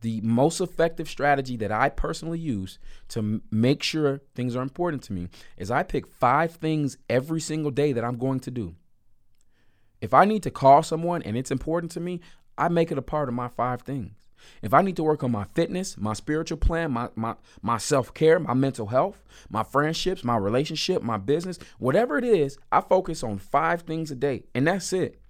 The 0.01 0.21
most 0.23 0.61
effective 0.61 1.09
strategy 1.09 1.57
that 1.57 1.73
I 1.73 1.89
personally 1.89 2.39
use 2.39 2.79
to 3.09 3.19
m- 3.19 3.43
make 3.51 3.83
sure 3.83 4.23
things 4.35 4.55
are 4.57 4.63
important 4.63 5.03
to 5.05 5.13
me 5.13 5.29
is 5.57 5.71
I 5.71 5.83
pick 5.83 6.07
five 6.07 6.53
things 6.53 6.99
every 7.09 7.41
single 7.41 7.71
day 7.71 7.93
that 7.93 8.05
I'm 8.05 8.17
going 8.17 8.41
to 8.41 8.51
do. 8.51 8.77
If 10.01 10.15
I 10.15 10.25
need 10.25 10.43
to 10.45 10.51
call 10.51 10.83
someone 10.83 11.23
and 11.23 11.37
it's 11.37 11.51
important 11.51 11.93
to 11.93 12.01
me, 12.01 12.21
I 12.57 12.69
make 12.69 12.93
it 12.93 12.99
a 12.99 13.03
part 13.03 13.29
of 13.29 13.35
my 13.35 13.49
five 13.49 13.83
things. 13.83 14.13
If 14.63 14.75
I 14.75 14.83
need 14.83 14.97
to 14.97 15.03
work 15.03 15.23
on 15.23 15.33
my 15.33 15.45
fitness, 15.55 15.97
my 15.97 16.13
spiritual 16.13 16.59
plan, 16.59 16.93
my 16.93 17.09
my 17.15 17.35
my 17.63 17.79
self-care, 17.79 18.39
my 18.39 18.55
mental 18.55 18.87
health, 18.87 19.23
my 19.49 19.63
friendships, 19.63 20.25
my 20.25 20.37
relationship, 20.37 21.03
my 21.03 21.17
business, 21.17 21.59
whatever 21.79 22.19
it 22.19 22.25
is, 22.25 22.59
I 22.71 22.81
focus 22.81 23.23
on 23.23 23.39
five 23.39 23.83
things 23.83 24.11
a 24.11 24.17
day 24.17 24.45
and 24.55 24.67
that's 24.67 24.93
it. 24.93 25.21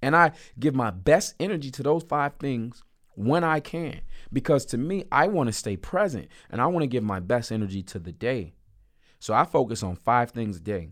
And 0.00 0.14
I 0.14 0.32
give 0.58 0.74
my 0.74 0.90
best 0.90 1.34
energy 1.40 1.70
to 1.72 1.82
those 1.82 2.04
five 2.04 2.34
things 2.38 2.82
when 3.14 3.42
I 3.42 3.60
can. 3.60 4.00
Because 4.32 4.64
to 4.66 4.78
me, 4.78 5.04
I 5.10 5.26
want 5.26 5.48
to 5.48 5.52
stay 5.52 5.76
present 5.76 6.28
and 6.50 6.60
I 6.60 6.66
want 6.66 6.84
to 6.84 6.88
give 6.88 7.02
my 7.02 7.20
best 7.20 7.50
energy 7.50 7.82
to 7.84 7.98
the 7.98 8.12
day. 8.12 8.54
So 9.18 9.34
I 9.34 9.44
focus 9.44 9.82
on 9.82 9.96
five 9.96 10.30
things 10.30 10.58
a 10.58 10.60
day. 10.60 10.90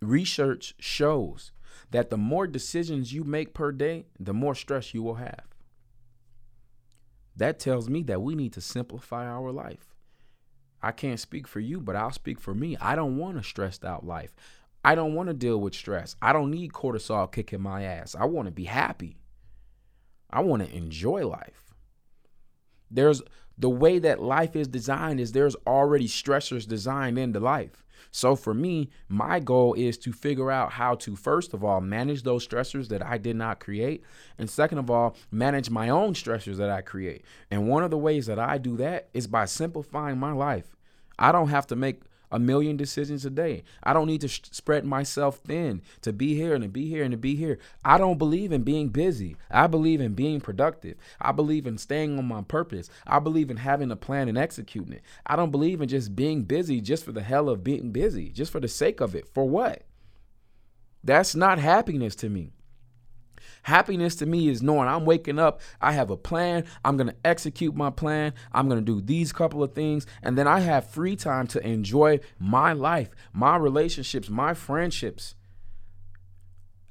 Research 0.00 0.74
shows 0.78 1.50
that 1.90 2.10
the 2.10 2.16
more 2.16 2.46
decisions 2.46 3.12
you 3.12 3.24
make 3.24 3.54
per 3.54 3.72
day, 3.72 4.06
the 4.20 4.34
more 4.34 4.54
stress 4.54 4.94
you 4.94 5.02
will 5.02 5.16
have. 5.16 5.53
That 7.36 7.58
tells 7.58 7.88
me 7.88 8.02
that 8.04 8.22
we 8.22 8.34
need 8.34 8.52
to 8.52 8.60
simplify 8.60 9.26
our 9.26 9.50
life. 9.50 9.94
I 10.82 10.92
can't 10.92 11.18
speak 11.18 11.48
for 11.48 11.60
you, 11.60 11.80
but 11.80 11.96
I'll 11.96 12.12
speak 12.12 12.38
for 12.38 12.54
me. 12.54 12.76
I 12.80 12.94
don't 12.94 13.16
want 13.16 13.38
a 13.38 13.42
stressed 13.42 13.84
out 13.84 14.06
life. 14.06 14.34
I 14.84 14.94
don't 14.94 15.14
want 15.14 15.28
to 15.28 15.34
deal 15.34 15.58
with 15.58 15.74
stress. 15.74 16.14
I 16.20 16.32
don't 16.32 16.50
need 16.50 16.72
cortisol 16.72 17.32
kicking 17.32 17.62
my 17.62 17.84
ass. 17.84 18.14
I 18.14 18.26
want 18.26 18.46
to 18.46 18.52
be 18.52 18.64
happy. 18.64 19.16
I 20.30 20.40
want 20.40 20.62
to 20.62 20.76
enjoy 20.76 21.26
life. 21.26 21.63
There's 22.94 23.22
the 23.58 23.70
way 23.70 23.98
that 23.98 24.22
life 24.22 24.56
is 24.56 24.66
designed 24.66 25.20
is 25.20 25.32
there's 25.32 25.56
already 25.66 26.08
stressors 26.08 26.66
designed 26.66 27.18
into 27.18 27.40
life. 27.40 27.84
So 28.10 28.36
for 28.36 28.54
me, 28.54 28.90
my 29.08 29.40
goal 29.40 29.74
is 29.74 29.98
to 29.98 30.12
figure 30.12 30.50
out 30.50 30.72
how 30.72 30.94
to 30.96 31.16
first 31.16 31.52
of 31.52 31.64
all 31.64 31.80
manage 31.80 32.22
those 32.22 32.46
stressors 32.46 32.88
that 32.88 33.04
I 33.04 33.18
did 33.18 33.34
not 33.34 33.58
create 33.58 34.04
and 34.38 34.48
second 34.48 34.78
of 34.78 34.90
all 34.90 35.16
manage 35.32 35.68
my 35.68 35.88
own 35.88 36.14
stressors 36.14 36.56
that 36.56 36.70
I 36.70 36.80
create. 36.80 37.24
And 37.50 37.68
one 37.68 37.82
of 37.82 37.90
the 37.90 37.98
ways 37.98 38.26
that 38.26 38.38
I 38.38 38.58
do 38.58 38.76
that 38.76 39.08
is 39.12 39.26
by 39.26 39.46
simplifying 39.46 40.18
my 40.18 40.32
life. 40.32 40.76
I 41.18 41.32
don't 41.32 41.48
have 41.48 41.66
to 41.68 41.76
make 41.76 42.02
a 42.34 42.38
million 42.40 42.76
decisions 42.76 43.24
a 43.24 43.30
day. 43.30 43.62
I 43.84 43.92
don't 43.92 44.08
need 44.08 44.20
to 44.22 44.28
sh- 44.28 44.40
spread 44.50 44.84
myself 44.84 45.38
thin 45.38 45.82
to 46.02 46.12
be 46.12 46.34
here 46.34 46.52
and 46.52 46.64
to 46.64 46.68
be 46.68 46.88
here 46.88 47.04
and 47.04 47.12
to 47.12 47.16
be 47.16 47.36
here. 47.36 47.60
I 47.84 47.96
don't 47.96 48.18
believe 48.18 48.50
in 48.50 48.64
being 48.64 48.88
busy. 48.88 49.36
I 49.52 49.68
believe 49.68 50.00
in 50.00 50.14
being 50.14 50.40
productive. 50.40 50.96
I 51.20 51.30
believe 51.30 51.64
in 51.64 51.78
staying 51.78 52.18
on 52.18 52.26
my 52.26 52.42
purpose. 52.42 52.90
I 53.06 53.20
believe 53.20 53.50
in 53.52 53.58
having 53.58 53.92
a 53.92 53.96
plan 53.96 54.28
and 54.28 54.36
executing 54.36 54.94
it. 54.94 55.02
I 55.24 55.36
don't 55.36 55.52
believe 55.52 55.80
in 55.80 55.88
just 55.88 56.16
being 56.16 56.42
busy 56.42 56.80
just 56.80 57.04
for 57.04 57.12
the 57.12 57.22
hell 57.22 57.48
of 57.48 57.62
being 57.62 57.92
busy, 57.92 58.30
just 58.30 58.50
for 58.50 58.58
the 58.58 58.66
sake 58.66 59.00
of 59.00 59.14
it. 59.14 59.28
For 59.32 59.48
what? 59.48 59.82
That's 61.04 61.36
not 61.36 61.60
happiness 61.60 62.16
to 62.16 62.28
me. 62.28 62.53
Happiness 63.64 64.14
to 64.16 64.26
me 64.26 64.48
is 64.48 64.62
knowing 64.62 64.88
I'm 64.88 65.06
waking 65.06 65.38
up, 65.38 65.60
I 65.80 65.92
have 65.92 66.10
a 66.10 66.16
plan, 66.16 66.64
I'm 66.84 66.96
going 66.96 67.08
to 67.08 67.16
execute 67.24 67.74
my 67.74 67.90
plan, 67.90 68.34
I'm 68.52 68.68
going 68.68 68.84
to 68.84 68.84
do 68.84 69.00
these 69.00 69.32
couple 69.32 69.62
of 69.62 69.72
things, 69.72 70.06
and 70.22 70.36
then 70.36 70.46
I 70.46 70.60
have 70.60 70.90
free 70.90 71.16
time 71.16 71.46
to 71.48 71.66
enjoy 71.66 72.20
my 72.38 72.74
life, 72.74 73.10
my 73.32 73.56
relationships, 73.56 74.28
my 74.28 74.52
friendships. 74.52 75.34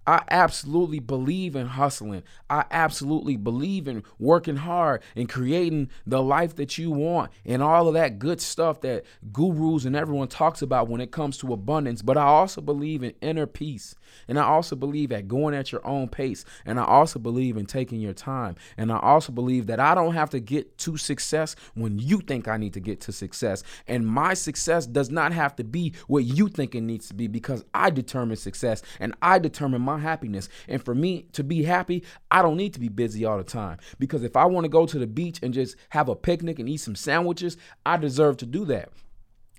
I 0.06 0.24
absolutely 0.30 1.00
believe 1.00 1.56
in 1.56 1.68
hustling. 1.68 2.24
I 2.50 2.66
absolutely 2.72 3.38
believe 3.38 3.88
in 3.88 4.04
working 4.20 4.58
hard 4.58 5.02
and 5.16 5.30
creating 5.30 5.90
the 6.06 6.22
life 6.22 6.56
that 6.56 6.78
you 6.78 6.92
want 6.92 7.32
and 7.46 7.64
all 7.64 7.88
of 7.88 7.94
that 7.94 8.20
good 8.20 8.42
stuff 8.42 8.82
that 8.82 9.06
gurus 9.32 9.86
and 9.86 9.96
everyone 9.96 10.28
talks 10.28 10.62
about 10.62 10.90
when 10.90 11.00
it 11.00 11.12
comes 11.12 11.38
to 11.38 11.54
abundance. 11.54 12.02
But 12.02 12.18
I 12.18 12.24
also 12.24 12.60
believe 12.60 13.02
in 13.04 13.14
inner 13.22 13.46
peace. 13.46 13.96
And 14.28 14.38
I 14.38 14.44
also 14.44 14.76
believe 14.76 15.12
at 15.12 15.28
going 15.28 15.56
at 15.56 15.72
your 15.72 15.86
own 15.88 16.10
pace. 16.10 16.44
And 16.66 16.80
I 16.80 16.86
also 16.86 17.18
believe 17.20 17.58
in 17.58 17.66
taking 17.66 18.02
your 18.02 18.14
time. 18.14 18.56
And 18.78 18.92
I 18.92 19.00
also 19.00 19.32
believe 19.32 19.68
that 19.68 19.80
I 19.80 19.96
don't 19.96 20.14
have 20.14 20.30
to 20.32 20.40
get 20.40 20.78
to 20.80 20.98
success 20.98 21.56
when 21.76 21.98
you 21.98 22.20
think 22.20 22.48
I 22.48 22.58
need 22.58 22.74
to 22.74 22.80
get 22.80 23.02
to 23.02 23.12
success. 23.12 23.64
And 23.88 24.06
my 24.06 24.34
success 24.34 24.86
does 24.86 25.10
not 25.10 25.32
have 25.34 25.56
to 25.58 25.64
be 25.64 25.94
what 26.08 26.26
you 26.26 26.50
think 26.50 26.76
it 26.76 26.82
needs 26.82 27.08
to 27.08 27.14
be 27.14 27.28
because 27.28 27.64
I 27.74 27.90
determine 27.90 28.38
success 28.38 28.82
and 29.00 29.16
I 29.22 29.40
determine 29.40 29.82
my 29.82 29.93
happiness. 30.02 30.50
And 30.68 30.84
for 30.84 30.96
me 30.96 31.28
to 31.34 31.44
be 31.44 31.64
happy, 31.64 32.04
I 32.32 32.42
don't 32.42 32.58
need 32.58 32.74
to 32.74 32.80
be 32.80 32.90
busy 32.90 33.26
all 33.26 33.38
the 33.38 33.44
time 33.44 33.78
because 34.00 34.24
if 34.24 34.36
I 34.36 34.46
want 34.46 34.66
to 34.66 34.70
go 34.70 34.86
to 34.86 35.00
the 35.00 35.08
beach 35.08 35.40
and 35.42 35.54
just 35.54 35.76
have 35.90 36.10
a 36.10 36.16
picnic 36.16 36.60
and 36.60 36.70
eat 36.70 36.78
some 36.78 36.96
sandwiches, 36.96 37.58
I 37.86 37.98
deserve 37.98 38.38
to 38.38 38.46
do 38.46 38.66
that. 38.66 38.90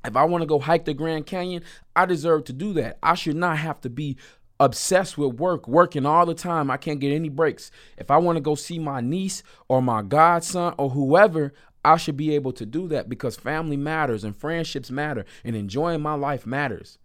If 0.05 0.17
I 0.17 0.25
want 0.25 0.43
to 0.43 0.47
go 0.47 0.59
hike 0.59 0.85
the 0.85 0.95
Grand 0.95 1.27
Canyon, 1.27 1.63
I 1.97 2.05
deserve 2.05 2.45
to 2.45 2.53
do 2.53 2.75
that. 2.75 2.99
I 3.03 3.15
should 3.15 3.37
not 3.37 3.59
have 3.59 3.81
to 3.83 3.91
be 3.91 4.19
obsessed 4.61 5.19
with 5.19 5.41
work, 5.41 5.67
working 5.67 6.07
all 6.07 6.27
the 6.27 6.35
time. 6.35 6.71
I 6.71 6.77
can't 6.77 7.01
get 7.01 7.15
any 7.15 7.29
breaks. 7.29 7.71
If 7.97 8.11
I 8.11 8.19
want 8.19 8.37
to 8.37 8.43
go 8.43 8.55
see 8.55 8.79
my 8.79 9.01
niece 9.01 9.43
or 9.69 9.83
my 9.83 10.03
godson 10.03 10.75
or 10.79 10.91
whoever, 10.91 11.53
I 11.85 11.97
should 11.97 12.17
be 12.17 12.35
able 12.35 12.53
to 12.55 12.67
do 12.67 12.89
that 12.89 13.09
because 13.09 13.37
family 13.37 13.77
matters 13.77 14.25
and 14.25 14.37
friendships 14.37 14.91
matter 14.91 15.25
and 15.43 15.57
enjoying 15.57 16.01
my 16.01 16.15
life 16.15 16.47
matters. 16.47 16.99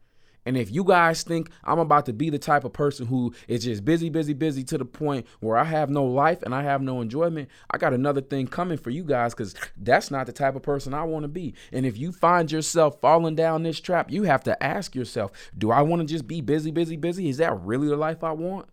And 0.46 0.58
if 0.58 0.72
you 0.72 0.84
guys 0.84 1.24
think 1.24 1.50
I'm 1.64 1.80
about 1.80 2.06
to 2.08 2.14
be 2.14 2.30
the 2.30 2.40
type 2.40 2.64
of 2.64 2.74
person 2.74 3.06
who 3.08 3.34
is 3.48 3.64
just 3.64 3.86
busy, 3.86 4.10
busy, 4.10 4.34
busy 4.34 4.64
to 4.66 4.78
the 4.78 4.86
point 4.86 5.28
where 5.40 5.58
I 5.58 5.64
have 5.64 5.90
no 5.90 6.06
life 6.06 6.42
and 6.44 6.56
I 6.56 6.64
have 6.64 6.82
no 6.82 7.02
enjoyment, 7.02 7.50
I 7.70 7.78
got 7.78 7.94
another 7.94 8.22
thing 8.22 8.48
coming 8.48 8.78
for 8.78 8.90
you 8.90 9.04
guys 9.04 9.34
because 9.34 9.54
that's 9.78 10.12
not 10.12 10.26
the 10.26 10.34
type 10.34 10.56
of 10.56 10.64
person 10.64 10.94
I 10.94 11.04
want 11.04 11.24
to 11.24 11.30
be. 11.30 11.54
And 11.72 11.86
if 11.86 11.98
you 11.98 12.12
find 12.12 12.52
yourself 12.52 13.00
falling 13.02 13.36
down 13.36 13.64
this 13.64 13.80
trap, 13.80 14.12
you 14.12 14.24
have 14.24 14.44
to 14.46 14.64
ask 14.64 14.96
yourself, 14.96 15.32
do 15.58 15.72
I 15.72 15.82
want 15.82 16.02
to 16.02 16.08
just 16.08 16.28
be 16.28 16.42
busy, 16.42 16.72
busy, 16.72 16.96
busy? 16.96 17.30
Is 17.30 17.38
that 17.38 17.60
really 17.62 17.88
the 17.88 17.98
life 17.98 18.24
I 18.24 18.32
want? 18.32 18.68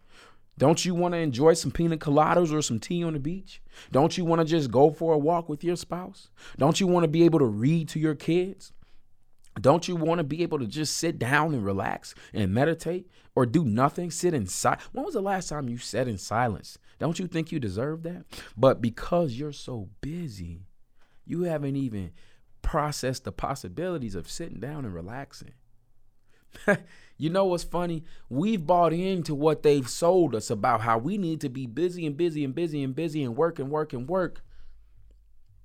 Don't 0.59 0.85
you 0.87 0.95
want 0.95 1.13
to 1.13 1.19
enjoy 1.19 1.53
some 1.53 1.71
pina 1.71 1.99
coladas 1.99 2.53
or 2.53 2.63
some 2.63 2.81
tea 2.81 3.05
on 3.05 3.13
the 3.13 3.19
beach? 3.19 3.61
Don't 3.93 4.17
you 4.17 4.25
want 4.25 4.41
to 4.41 4.47
just 4.47 4.71
go 4.71 4.91
for 4.91 5.13
a 5.13 5.19
walk 5.19 5.51
with 5.51 5.63
your 5.63 5.77
spouse? 5.77 6.31
Don't 6.57 6.81
you 6.81 6.87
want 6.87 7.05
to 7.05 7.09
be 7.09 7.25
able 7.25 7.41
to 7.41 7.45
read 7.45 7.91
to 7.91 7.99
your 7.99 8.15
kids? 8.15 8.73
Don't 9.61 9.89
you 9.89 9.97
want 9.97 10.19
to 10.19 10.25
be 10.25 10.43
able 10.43 10.59
to 10.59 10.67
just 10.67 10.99
sit 10.99 11.19
down 11.19 11.55
and 11.55 11.65
relax 11.65 12.15
and 12.35 12.53
meditate 12.53 13.09
or 13.35 13.47
do 13.47 13.65
nothing, 13.65 14.11
sit 14.11 14.35
in 14.35 14.47
silence? 14.47 14.83
When 14.93 15.05
was 15.05 15.15
the 15.15 15.23
last 15.23 15.49
time 15.49 15.69
you 15.69 15.79
sat 15.79 16.09
in 16.09 16.19
silence? 16.19 16.79
Don't 16.99 17.19
you 17.19 17.27
think 17.27 17.53
you 17.53 17.59
deserve 17.59 18.03
that? 18.03 18.25
But 18.57 18.81
because 18.83 19.35
you're 19.35 19.53
so 19.53 19.89
busy, 20.01 20.67
you 21.25 21.43
haven't 21.43 21.77
even 21.77 22.13
processed 22.63 23.25
the 23.25 23.33
possibilities 23.33 24.15
of 24.15 24.31
sitting 24.31 24.61
down 24.61 24.85
and 24.85 24.93
relaxing. 24.95 25.53
you 27.19 27.31
know 27.31 27.45
what's 27.47 27.65
funny? 27.65 28.05
We've 28.29 28.65
bought 28.65 28.93
into 28.93 29.35
what 29.35 29.63
they've 29.63 29.89
sold 29.89 30.35
us 30.35 30.51
about 30.51 30.83
how 30.83 30.99
we 30.99 31.17
need 31.17 31.41
to 31.43 31.49
be 31.49 31.67
busy 31.67 32.07
and 32.07 32.17
busy 32.17 32.45
and 32.45 32.55
busy 32.55 32.83
and 32.83 32.95
busy 32.95 33.23
and 33.23 33.37
work 33.37 33.59
and 33.59 33.71
work 33.71 33.93
and 33.93 34.09
work. 34.09 34.43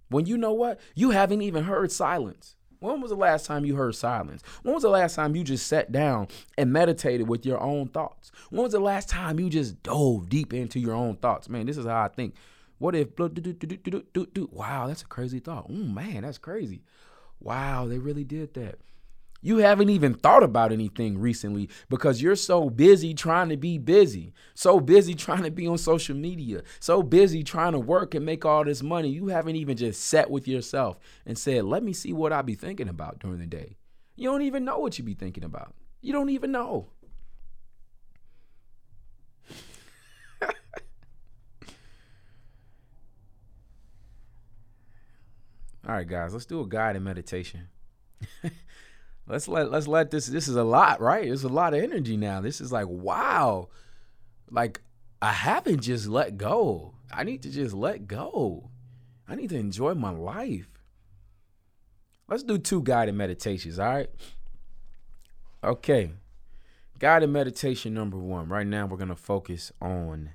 When 0.10 0.26
you 0.26 0.38
know 0.38 0.54
what? 0.54 0.80
You 0.96 1.12
haven't 1.12 1.42
even 1.42 1.64
heard 1.66 1.92
silence. 1.92 2.56
When 2.82 3.00
was 3.00 3.12
the 3.12 3.16
last 3.16 3.46
time 3.46 3.64
you 3.64 3.76
heard 3.76 3.94
silence? 3.94 4.42
When 4.64 4.74
was 4.74 4.82
the 4.82 4.90
last 4.90 5.14
time 5.14 5.36
you 5.36 5.44
just 5.44 5.68
sat 5.68 5.92
down 5.92 6.30
and 6.58 6.74
meditated 6.74 7.30
with 7.30 7.46
your 7.46 7.62
own 7.62 7.90
thoughts? 7.90 8.32
When 8.50 8.64
was 8.64 8.72
the 8.72 8.80
last 8.80 9.08
time 9.08 9.40
you 9.40 9.52
just 9.52 9.84
dove 9.84 10.30
deep 10.30 10.52
into 10.52 10.80
your 10.80 10.96
own 10.96 11.18
thoughts? 11.18 11.48
Man, 11.48 11.68
this 11.68 11.78
is 11.78 11.86
how 11.86 12.02
I 12.02 12.08
think. 12.08 12.34
What 12.80 12.96
if 12.96 13.10
wow, 13.20 14.88
that's 14.88 15.04
a 15.04 15.06
crazy 15.06 15.40
thought. 15.40 15.68
Oh 15.70 15.74
man, 15.74 16.24
that's 16.24 16.40
crazy. 16.40 16.82
Wow, 17.40 17.86
they 17.86 18.00
really 18.00 18.24
did 18.24 18.56
that. 18.56 18.80
You 19.42 19.58
haven't 19.58 19.90
even 19.90 20.14
thought 20.14 20.44
about 20.44 20.72
anything 20.72 21.18
recently 21.18 21.68
because 21.90 22.22
you're 22.22 22.36
so 22.36 22.70
busy 22.70 23.16
trying 23.16 23.50
to 23.50 23.58
be 23.58 23.80
busy, 23.80 24.34
so 24.54 24.80
busy 24.80 25.16
trying 25.16 25.42
to 25.44 25.52
be 25.52 25.68
on 25.68 25.80
social 25.80 26.16
media, 26.16 26.62
so 26.80 27.02
busy 27.02 27.44
trying 27.44 27.72
to 27.72 27.80
work 27.80 28.14
and 28.14 28.24
make 28.24 28.46
all 28.46 28.64
this 28.64 28.84
money. 28.84 29.10
You 29.10 29.28
haven't 29.28 29.56
even 29.56 29.78
just 29.78 30.02
sat 30.06 30.30
with 30.30 30.48
yourself 30.48 31.00
and 31.26 31.38
said, 31.38 31.66
Let 31.66 31.84
me 31.84 31.92
see 31.92 32.14
what 32.14 32.32
I 32.32 32.44
be 32.44 32.54
thinking 32.54 32.88
about 32.88 33.18
during 33.18 33.40
the 33.40 33.48
day. 33.48 33.78
You 34.16 34.30
don't 34.30 34.44
even 34.44 34.64
know 34.64 34.78
what 34.78 35.00
you 35.00 35.04
be 35.04 35.16
thinking 35.16 35.44
about. 35.44 35.74
You 36.02 36.14
don't 36.14 36.30
even 36.30 36.52
know. 36.52 36.90
All 45.84 45.96
right, 45.96 46.08
guys, 46.08 46.32
let's 46.34 46.46
do 46.46 46.62
a 46.62 46.68
guided 46.68 47.02
meditation. 47.02 47.70
let's 49.28 49.48
let 49.48 49.72
let's 49.72 49.88
let 49.88 50.12
this 50.12 50.28
this 50.28 50.48
is 50.48 50.56
a 50.56 50.64
lot, 50.64 51.02
right? 51.02 51.28
It's 51.28 51.44
a 51.44 51.50
lot 51.50 51.74
of 51.74 51.84
energy 51.84 52.18
now. 52.18 52.42
This 52.42 52.62
is 52.62 52.72
like 52.72 52.88
wow. 52.88 53.70
Like 54.50 54.82
I 55.22 55.32
haven't 55.32 55.82
just 55.82 56.08
let 56.08 56.38
go. 56.38 56.94
I 57.14 57.24
need 57.24 57.44
to 57.44 57.50
just 57.50 57.74
let 57.74 58.08
go. 58.08 58.70
I 59.28 59.36
need 59.36 59.50
to 59.50 59.58
enjoy 59.58 59.94
my 59.94 60.10
life. 60.10 60.68
Let's 62.28 62.44
do 62.44 62.58
two 62.58 62.82
guided 62.82 63.16
meditations, 63.16 63.78
all 63.78 63.90
right? 63.94 64.10
Okay. 65.64 66.12
Guided 66.98 67.30
meditation 67.30 67.94
number 67.94 68.18
1. 68.18 68.48
Right 68.48 68.66
now 68.66 68.86
we're 68.86 68.98
to 69.06 69.16
focus 69.16 69.72
on 69.82 70.32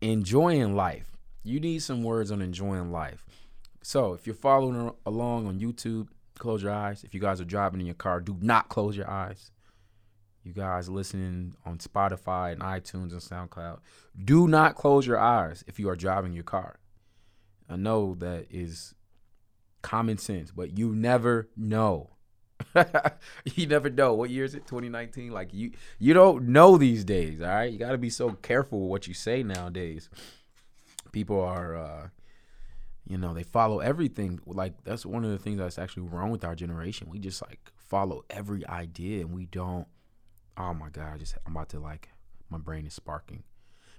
enjoying 0.00 0.76
life. 0.76 1.16
You 1.42 1.60
need 1.60 1.82
some 1.82 2.02
words 2.02 2.30
on 2.30 2.42
enjoying 2.42 2.92
life. 2.92 3.24
So, 3.82 4.14
if 4.14 4.26
you're 4.26 4.34
following 4.34 4.92
along 5.04 5.46
on 5.46 5.60
YouTube, 5.60 6.08
close 6.38 6.62
your 6.62 6.72
eyes. 6.72 7.04
If 7.04 7.14
you 7.14 7.20
guys 7.20 7.40
are 7.40 7.44
driving 7.44 7.80
in 7.80 7.86
your 7.86 7.94
car, 7.94 8.20
do 8.20 8.36
not 8.40 8.68
close 8.68 8.96
your 8.96 9.10
eyes. 9.10 9.50
You 10.42 10.52
guys 10.52 10.88
listening 10.88 11.54
on 11.64 11.78
Spotify 11.78 12.52
and 12.52 12.60
iTunes 12.60 13.12
and 13.12 13.20
SoundCloud, 13.20 13.78
do 14.22 14.46
not 14.46 14.74
close 14.74 15.06
your 15.06 15.18
eyes 15.18 15.64
if 15.66 15.78
you 15.78 15.88
are 15.88 15.96
driving 15.96 16.34
your 16.34 16.44
car. 16.44 16.78
I 17.68 17.76
know 17.76 18.14
that 18.16 18.46
is 18.50 18.94
common 19.80 20.18
sense, 20.18 20.50
but 20.50 20.76
you 20.76 20.94
never 20.94 21.48
know. 21.56 22.10
you 23.54 23.66
never 23.66 23.88
know. 23.88 24.14
What 24.14 24.30
year 24.30 24.44
is 24.44 24.54
it? 24.54 24.66
2019? 24.66 25.30
Like 25.30 25.54
you 25.54 25.72
you 25.98 26.14
don't 26.14 26.48
know 26.48 26.76
these 26.76 27.04
days, 27.04 27.40
all 27.40 27.48
right? 27.48 27.72
You 27.72 27.78
got 27.78 27.92
to 27.92 27.98
be 27.98 28.10
so 28.10 28.32
careful 28.32 28.82
with 28.82 28.90
what 28.90 29.08
you 29.08 29.14
say 29.14 29.42
nowadays. 29.42 30.10
People 31.12 31.40
are 31.40 31.76
uh 31.76 32.08
you 33.06 33.18
know 33.18 33.34
they 33.34 33.42
follow 33.42 33.80
everything. 33.80 34.40
Like 34.46 34.82
that's 34.84 35.04
one 35.04 35.24
of 35.24 35.30
the 35.30 35.38
things 35.38 35.58
that's 35.58 35.78
actually 35.78 36.04
wrong 36.04 36.30
with 36.30 36.44
our 36.44 36.54
generation. 36.54 37.08
We 37.10 37.18
just 37.18 37.42
like 37.42 37.70
follow 37.76 38.24
every 38.30 38.66
idea 38.66 39.20
and 39.20 39.34
we 39.34 39.46
don't 39.46 39.86
oh 40.56 40.72
my 40.72 40.88
god 40.88 41.14
I 41.14 41.18
just 41.18 41.36
i'm 41.46 41.52
about 41.54 41.68
to 41.70 41.80
like 41.80 42.08
my 42.48 42.58
brain 42.58 42.86
is 42.86 42.94
sparking 42.94 43.42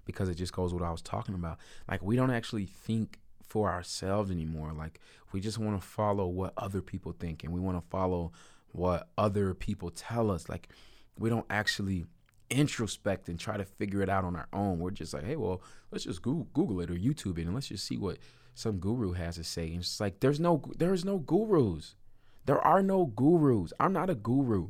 because 0.05 0.29
it 0.29 0.35
just 0.35 0.53
goes 0.53 0.73
what 0.73 0.83
i 0.83 0.91
was 0.91 1.01
talking 1.01 1.35
about. 1.35 1.57
Like 1.89 2.01
we 2.01 2.15
don't 2.15 2.31
actually 2.31 2.65
think 2.65 3.19
for 3.47 3.71
ourselves 3.71 4.31
anymore. 4.31 4.73
Like 4.73 4.99
we 5.31 5.39
just 5.39 5.57
want 5.57 5.79
to 5.79 5.87
follow 5.87 6.27
what 6.27 6.53
other 6.57 6.81
people 6.81 7.13
think 7.17 7.43
and 7.43 7.53
we 7.53 7.59
want 7.59 7.81
to 7.81 7.89
follow 7.89 8.31
what 8.71 9.07
other 9.17 9.53
people 9.53 9.91
tell 9.91 10.31
us. 10.31 10.49
Like 10.49 10.69
we 11.17 11.29
don't 11.29 11.45
actually 11.49 12.05
introspect 12.49 13.27
and 13.27 13.39
try 13.39 13.57
to 13.57 13.65
figure 13.65 14.01
it 14.01 14.09
out 14.09 14.23
on 14.23 14.35
our 14.35 14.47
own 14.53 14.77
we're 14.77 14.91
just 14.91 15.13
like 15.15 15.25
hey 15.25 15.35
well 15.35 15.61
let's 15.91 16.03
just 16.03 16.21
google, 16.21 16.79
it 16.79 16.91
or 16.91 16.95
youtube 16.95 17.39
it 17.39 17.45
and 17.45 17.55
let's 17.55 17.69
just 17.69 17.85
see 17.85 17.97
what 17.97 18.17
some 18.55 18.79
guru 18.79 19.11
has 19.11 19.35
to 19.35 19.43
say. 19.43 19.67
And 19.67 19.81
it's 19.81 19.99
like 19.99 20.21
there's 20.21 20.39
no 20.39 20.61
there's 20.77 21.05
no 21.05 21.19
gurus. 21.19 21.95
There 22.45 22.59
are 22.59 22.81
no 22.81 23.05
gurus. 23.05 23.73
I'm 23.79 23.93
not 23.93 24.09
a 24.09 24.15
guru. 24.15 24.69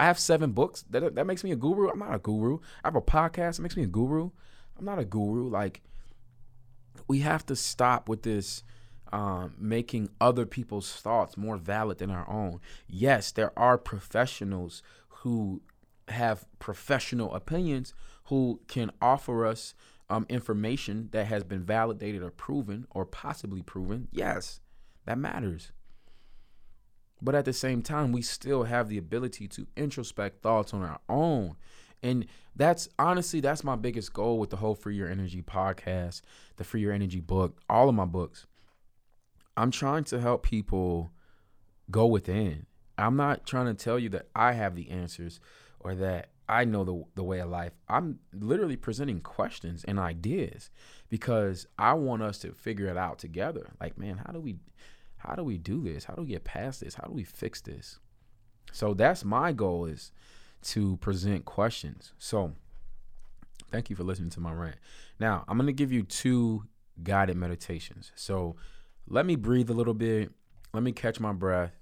I 0.00 0.06
have 0.06 0.18
seven 0.18 0.52
books. 0.52 0.84
That 0.90 1.14
that 1.14 1.26
makes 1.26 1.44
me 1.44 1.52
a 1.52 1.56
guru. 1.56 1.88
I'm 1.88 1.98
not 1.98 2.14
a 2.14 2.18
guru. 2.18 2.58
I 2.82 2.88
have 2.88 2.96
a 2.96 3.02
podcast. 3.02 3.58
It 3.58 3.62
makes 3.62 3.76
me 3.76 3.84
a 3.84 3.88
guru. 3.88 4.30
I'm 4.78 4.84
not 4.84 4.98
a 4.98 5.04
guru. 5.04 5.48
Like 5.48 5.82
we 7.06 7.20
have 7.20 7.44
to 7.46 7.56
stop 7.56 8.08
with 8.08 8.22
this 8.22 8.64
um, 9.12 9.54
making 9.58 10.08
other 10.20 10.46
people's 10.46 10.92
thoughts 10.94 11.36
more 11.36 11.58
valid 11.58 11.98
than 11.98 12.10
our 12.10 12.28
own. 12.28 12.60
Yes, 12.88 13.30
there 13.30 13.56
are 13.56 13.78
professionals 13.78 14.82
who 15.08 15.60
have 16.08 16.46
professional 16.58 17.34
opinions 17.34 17.94
who 18.24 18.60
can 18.68 18.90
offer 19.00 19.46
us 19.46 19.74
um, 20.08 20.26
information 20.28 21.08
that 21.12 21.26
has 21.26 21.42
been 21.44 21.62
validated 21.62 22.22
or 22.22 22.30
proven 22.30 22.86
or 22.90 23.04
possibly 23.04 23.62
proven, 23.62 24.08
yes, 24.12 24.60
that 25.04 25.18
matters. 25.18 25.72
But 27.20 27.34
at 27.34 27.44
the 27.44 27.52
same 27.52 27.82
time, 27.82 28.12
we 28.12 28.22
still 28.22 28.64
have 28.64 28.88
the 28.88 28.98
ability 28.98 29.48
to 29.48 29.66
introspect 29.76 30.42
thoughts 30.42 30.74
on 30.74 30.82
our 30.82 31.00
own. 31.08 31.56
And 32.02 32.26
that's 32.54 32.88
honestly, 32.98 33.40
that's 33.40 33.64
my 33.64 33.74
biggest 33.74 34.12
goal 34.12 34.38
with 34.38 34.50
the 34.50 34.56
whole 34.56 34.74
Free 34.74 34.96
Your 34.96 35.08
Energy 35.08 35.42
podcast, 35.42 36.20
the 36.56 36.64
Free 36.64 36.82
Your 36.82 36.92
Energy 36.92 37.20
book, 37.20 37.58
all 37.68 37.88
of 37.88 37.94
my 37.94 38.04
books. 38.04 38.46
I'm 39.56 39.70
trying 39.70 40.04
to 40.04 40.20
help 40.20 40.42
people 40.42 41.10
go 41.90 42.06
within. 42.06 42.66
I'm 42.98 43.16
not 43.16 43.46
trying 43.46 43.66
to 43.66 43.74
tell 43.74 43.98
you 43.98 44.08
that 44.10 44.28
I 44.34 44.52
have 44.52 44.74
the 44.74 44.90
answers 44.90 45.40
or 45.86 45.94
that 45.94 46.30
I 46.48 46.64
know 46.64 46.84
the 46.84 47.04
the 47.14 47.22
way 47.22 47.38
of 47.38 47.48
life. 47.48 47.72
I'm 47.88 48.18
literally 48.32 48.76
presenting 48.76 49.20
questions 49.20 49.84
and 49.84 49.98
ideas 49.98 50.70
because 51.08 51.66
I 51.78 51.92
want 51.94 52.22
us 52.22 52.38
to 52.40 52.52
figure 52.52 52.88
it 52.88 52.96
out 52.96 53.20
together. 53.20 53.70
Like, 53.80 53.96
man, 53.96 54.20
how 54.26 54.32
do 54.32 54.40
we 54.40 54.56
how 55.18 55.34
do 55.36 55.44
we 55.44 55.58
do 55.58 55.82
this? 55.82 56.04
How 56.04 56.14
do 56.14 56.22
we 56.22 56.28
get 56.28 56.44
past 56.44 56.80
this? 56.80 56.96
How 56.96 57.06
do 57.06 57.12
we 57.12 57.22
fix 57.22 57.60
this? 57.60 58.00
So 58.72 58.94
that's 58.94 59.24
my 59.24 59.52
goal 59.52 59.86
is 59.86 60.10
to 60.62 60.96
present 60.96 61.44
questions. 61.44 62.12
So 62.18 62.52
thank 63.70 63.88
you 63.88 63.94
for 63.94 64.02
listening 64.02 64.30
to 64.30 64.40
my 64.40 64.52
rant. 64.52 64.76
Now, 65.20 65.44
I'm 65.46 65.56
going 65.56 65.68
to 65.68 65.72
give 65.72 65.92
you 65.92 66.02
two 66.02 66.64
guided 67.02 67.36
meditations. 67.36 68.10
So 68.16 68.56
let 69.08 69.24
me 69.24 69.36
breathe 69.36 69.70
a 69.70 69.74
little 69.74 69.94
bit. 69.94 70.32
Let 70.72 70.82
me 70.82 70.92
catch 70.92 71.20
my 71.20 71.32
breath. 71.32 71.72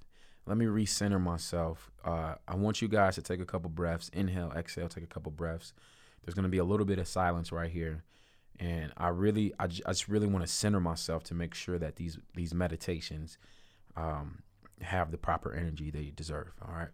Let 0.47 0.59
me 0.59 0.67
recenter 0.67 1.21
myself. 1.21 1.91
Uh, 2.05 2.35
I 2.47 2.55
want 2.57 2.83
you 2.83 2.89
guys 2.89 3.15
to 3.15 3.23
take 3.23 3.41
a 3.41 3.47
couple 3.47 3.71
breaths. 3.71 4.11
Inhale, 4.13 4.53
exhale, 4.55 4.89
take 4.89 5.05
a 5.05 5.07
couple 5.09 5.33
breaths. 5.33 5.73
There's 6.23 6.35
going 6.35 6.45
to 6.45 6.51
be 6.51 6.59
a 6.59 6.65
little 6.65 6.87
bit 6.87 6.99
of 6.99 7.09
silence 7.09 7.51
right 7.51 7.71
here. 7.71 8.05
And 8.61 8.93
I 8.97 9.09
really, 9.09 9.53
I, 9.59 9.67
j- 9.67 9.83
I 9.87 9.91
just 9.91 10.09
really 10.09 10.27
want 10.27 10.45
to 10.45 10.51
center 10.53 10.81
myself 10.81 11.25
to 11.25 11.35
make 11.35 11.55
sure 11.55 11.79
that 11.79 11.97
these 11.97 12.19
these 12.35 12.55
meditations 12.55 13.37
um, 13.97 14.43
have 14.81 15.11
the 15.11 15.19
proper 15.19 15.53
energy 15.53 15.91
they 15.91 16.13
deserve. 16.15 16.53
All 16.63 16.75
right. 16.75 16.89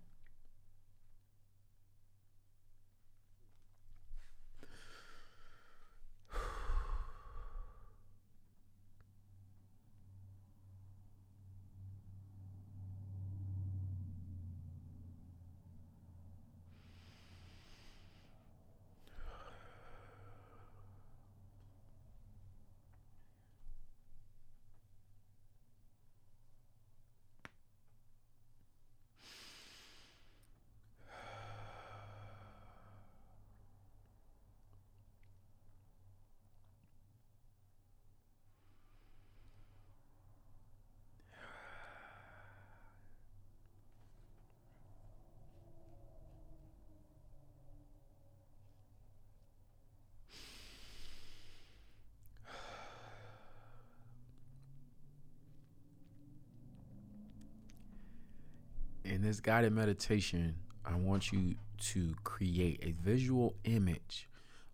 In 59.21 59.27
this 59.27 59.41
guided 59.41 59.75
meditation, 59.75 60.55
I 60.83 60.95
want 60.95 61.31
you 61.31 61.57
to 61.91 62.15
create 62.25 62.81
a 62.83 62.93
visual 62.93 63.55
image 63.65 64.31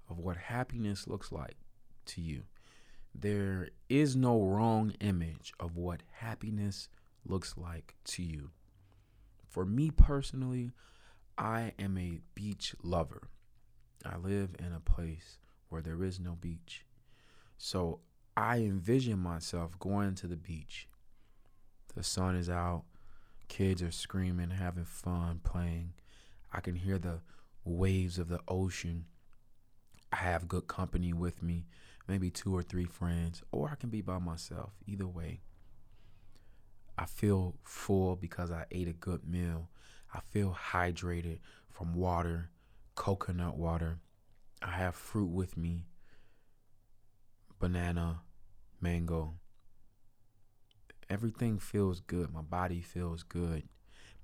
of 0.08 0.20
what 0.20 0.36
happiness 0.36 1.08
looks 1.08 1.32
like 1.32 1.56
to 2.06 2.20
you. 2.20 2.44
There 3.12 3.70
is 3.88 4.14
no 4.14 4.40
wrong 4.40 4.92
image 5.00 5.52
of 5.58 5.76
what 5.76 6.04
happiness 6.12 6.88
looks 7.24 7.56
like 7.56 7.96
to 8.04 8.22
you. 8.22 8.50
For 9.48 9.64
me 9.64 9.90
personally, 9.90 10.70
I 11.36 11.72
am 11.76 11.98
a 11.98 12.20
beach 12.36 12.76
lover. 12.84 13.30
I 14.04 14.16
live 14.16 14.54
in 14.60 14.72
a 14.72 14.78
place 14.78 15.38
where 15.70 15.82
there 15.82 16.04
is 16.04 16.20
no 16.20 16.36
beach. 16.40 16.84
So 17.58 17.98
I 18.36 18.58
envision 18.58 19.18
myself 19.18 19.76
going 19.80 20.14
to 20.14 20.28
the 20.28 20.36
beach. 20.36 20.86
The 21.96 22.04
sun 22.04 22.36
is 22.36 22.48
out, 22.48 22.84
Kids 23.48 23.82
are 23.82 23.92
screaming, 23.92 24.50
having 24.50 24.84
fun, 24.84 25.40
playing. 25.42 25.92
I 26.52 26.60
can 26.60 26.74
hear 26.74 26.98
the 26.98 27.20
waves 27.64 28.18
of 28.18 28.28
the 28.28 28.40
ocean. 28.48 29.06
I 30.12 30.16
have 30.16 30.48
good 30.48 30.66
company 30.66 31.12
with 31.12 31.42
me, 31.42 31.66
maybe 32.08 32.30
two 32.30 32.54
or 32.54 32.62
three 32.62 32.84
friends, 32.84 33.42
or 33.52 33.70
I 33.70 33.74
can 33.76 33.90
be 33.90 34.00
by 34.00 34.18
myself. 34.18 34.72
Either 34.86 35.06
way, 35.06 35.40
I 36.98 37.06
feel 37.06 37.56
full 37.62 38.16
because 38.16 38.50
I 38.50 38.64
ate 38.70 38.88
a 38.88 38.92
good 38.92 39.28
meal. 39.28 39.68
I 40.14 40.20
feel 40.30 40.56
hydrated 40.72 41.40
from 41.70 41.94
water, 41.94 42.50
coconut 42.94 43.56
water. 43.56 43.98
I 44.62 44.70
have 44.72 44.94
fruit 44.94 45.30
with 45.30 45.56
me 45.56 45.86
banana, 47.58 48.20
mango, 48.80 49.34
everything 51.08 51.58
feels 51.58 52.00
good. 52.00 52.32
My 52.32 52.42
body 52.42 52.80
feels 52.80 53.22
good. 53.22 53.64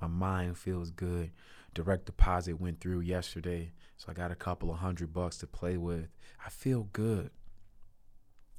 My 0.01 0.09
mind 0.09 0.59
feels 0.59 0.91
good. 0.91 1.31
Direct 1.75 2.07
deposit 2.07 2.61
went 2.61 2.81
through 2.81 3.01
yesterday, 3.01 3.73
so 3.97 4.07
I 4.09 4.15
got 4.15 4.31
a 4.31 4.37
couple 4.37 4.71
of 4.71 4.79
hundred 4.79 5.13
bucks 5.13 5.39
to 5.39 5.47
play 5.47 5.77
with. 5.77 6.09
I 6.45 6.51
feel 6.51 6.89
good. 6.93 7.31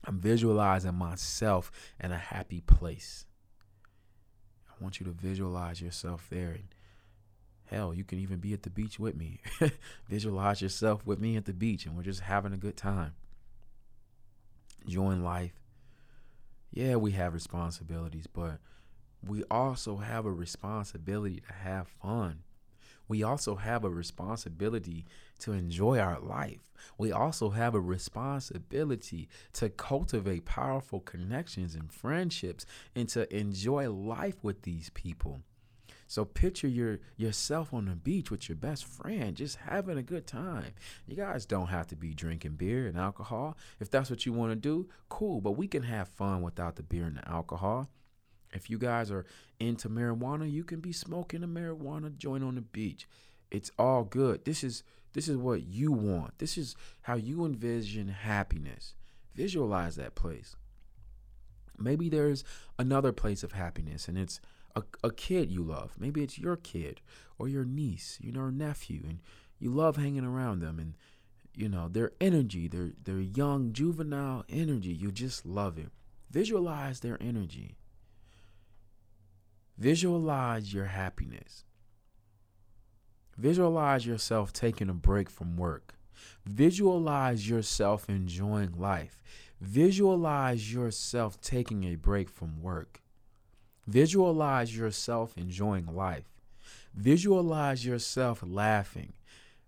I'm 0.05 0.19
visualizing 0.19 0.95
myself 0.95 1.71
in 1.99 2.11
a 2.11 2.17
happy 2.17 2.61
place. 2.61 3.25
I 4.69 4.83
want 4.83 4.99
you 4.99 5.05
to 5.05 5.11
visualize 5.11 5.81
yourself 5.81 6.27
there. 6.29 6.51
And 6.51 6.75
hell, 7.65 7.93
you 7.93 8.03
can 8.03 8.19
even 8.19 8.39
be 8.39 8.53
at 8.53 8.63
the 8.63 8.69
beach 8.69 8.99
with 8.99 9.15
me. 9.15 9.39
visualize 10.09 10.61
yourself 10.61 11.05
with 11.05 11.19
me 11.19 11.37
at 11.37 11.45
the 11.45 11.53
beach, 11.53 11.85
and 11.85 11.95
we're 11.95 12.03
just 12.03 12.21
having 12.21 12.53
a 12.53 12.57
good 12.57 12.77
time. 12.77 13.13
Enjoying 14.85 15.23
life, 15.23 15.53
yeah, 16.73 16.95
we 16.95 17.11
have 17.11 17.33
responsibilities, 17.33 18.25
but 18.25 18.57
we 19.25 19.43
also 19.49 19.97
have 19.97 20.25
a 20.25 20.31
responsibility 20.31 21.41
to 21.47 21.53
have 21.53 21.87
fun. 21.87 22.39
We 23.07 23.21
also 23.21 23.55
have 23.55 23.83
a 23.83 23.89
responsibility 23.89 25.05
to 25.39 25.51
enjoy 25.51 25.99
our 25.99 26.19
life. 26.19 26.71
We 26.97 27.11
also 27.11 27.51
have 27.51 27.75
a 27.75 27.79
responsibility 27.79 29.29
to 29.53 29.69
cultivate 29.69 30.45
powerful 30.45 30.99
connections 30.99 31.75
and 31.75 31.91
friendships 31.91 32.65
and 32.95 33.07
to 33.09 33.31
enjoy 33.35 33.91
life 33.91 34.43
with 34.43 34.63
these 34.63 34.89
people. 34.89 35.41
So 36.07 36.25
picture 36.25 36.67
your 36.67 36.99
yourself 37.17 37.73
on 37.73 37.85
the 37.85 37.95
beach 37.95 38.29
with 38.29 38.49
your 38.49 38.55
best 38.55 38.85
friend, 38.85 39.35
just 39.35 39.57
having 39.57 39.97
a 39.97 40.03
good 40.03 40.27
time. 40.27 40.73
You 41.07 41.15
guys 41.15 41.45
don't 41.45 41.67
have 41.67 41.87
to 41.87 41.95
be 41.95 42.13
drinking 42.13 42.55
beer 42.55 42.87
and 42.87 42.97
alcohol. 42.97 43.57
If 43.79 43.89
that's 43.89 44.09
what 44.09 44.25
you 44.25 44.33
want 44.33 44.51
to 44.51 44.55
do, 44.55 44.89
cool. 45.09 45.41
But 45.41 45.51
we 45.51 45.67
can 45.67 45.83
have 45.83 46.07
fun 46.09 46.41
without 46.41 46.75
the 46.75 46.83
beer 46.83 47.05
and 47.05 47.17
the 47.17 47.27
alcohol. 47.27 47.89
If 48.53 48.69
you 48.69 48.77
guys 48.77 49.11
are 49.11 49.25
into 49.59 49.89
marijuana, 49.89 50.51
you 50.51 50.63
can 50.63 50.79
be 50.79 50.93
smoking 50.93 51.43
a 51.43 51.47
marijuana 51.47 52.15
joint 52.15 52.43
on 52.43 52.55
the 52.55 52.61
beach. 52.61 53.07
It's 53.49 53.71
all 53.77 54.03
good. 54.03 54.45
This 54.45 54.63
is 54.63 54.83
this 55.13 55.27
is 55.27 55.37
what 55.37 55.63
you 55.63 55.91
want. 55.91 56.39
This 56.39 56.57
is 56.57 56.75
how 57.03 57.15
you 57.15 57.45
envision 57.45 58.07
happiness. 58.07 58.95
Visualize 59.35 59.95
that 59.95 60.15
place. 60.15 60.55
Maybe 61.77 62.09
there's 62.09 62.43
another 62.77 63.11
place 63.11 63.43
of 63.43 63.51
happiness 63.51 64.07
and 64.07 64.17
it's 64.17 64.39
a, 64.75 64.83
a 65.03 65.11
kid 65.11 65.51
you 65.51 65.63
love. 65.63 65.93
Maybe 65.99 66.23
it's 66.23 66.39
your 66.39 66.55
kid 66.55 67.01
or 67.37 67.47
your 67.47 67.65
niece, 67.65 68.17
you 68.21 68.31
know, 68.31 68.41
or 68.41 68.51
nephew, 68.51 69.01
and 69.07 69.19
you 69.59 69.69
love 69.69 69.97
hanging 69.97 70.25
around 70.25 70.59
them 70.59 70.79
and 70.79 70.95
you 71.55 71.69
know 71.69 71.87
their 71.87 72.11
energy, 72.19 72.67
their 72.67 72.91
their 73.03 73.19
young 73.19 73.73
juvenile 73.73 74.43
energy. 74.49 74.93
You 74.93 75.11
just 75.11 75.45
love 75.45 75.77
it. 75.77 75.89
Visualize 76.31 77.01
their 77.01 77.17
energy. 77.21 77.77
Visualize 79.77 80.73
your 80.73 80.85
happiness. 80.85 81.63
Visualize 83.37 84.05
yourself 84.05 84.53
taking 84.53 84.89
a 84.89 84.93
break 84.93 85.29
from 85.29 85.57
work. 85.57 85.95
Visualize 86.45 87.49
yourself 87.49 88.09
enjoying 88.09 88.73
life. 88.77 89.21
Visualize 89.59 90.73
yourself 90.73 91.39
taking 91.41 91.83
a 91.83 91.95
break 91.95 92.29
from 92.29 92.61
work. 92.61 93.02
Visualize 93.87 94.75
yourself 94.75 95.37
enjoying 95.37 95.85
life. 95.87 96.25
Visualize 96.93 97.85
yourself 97.85 98.43
laughing. 98.45 99.13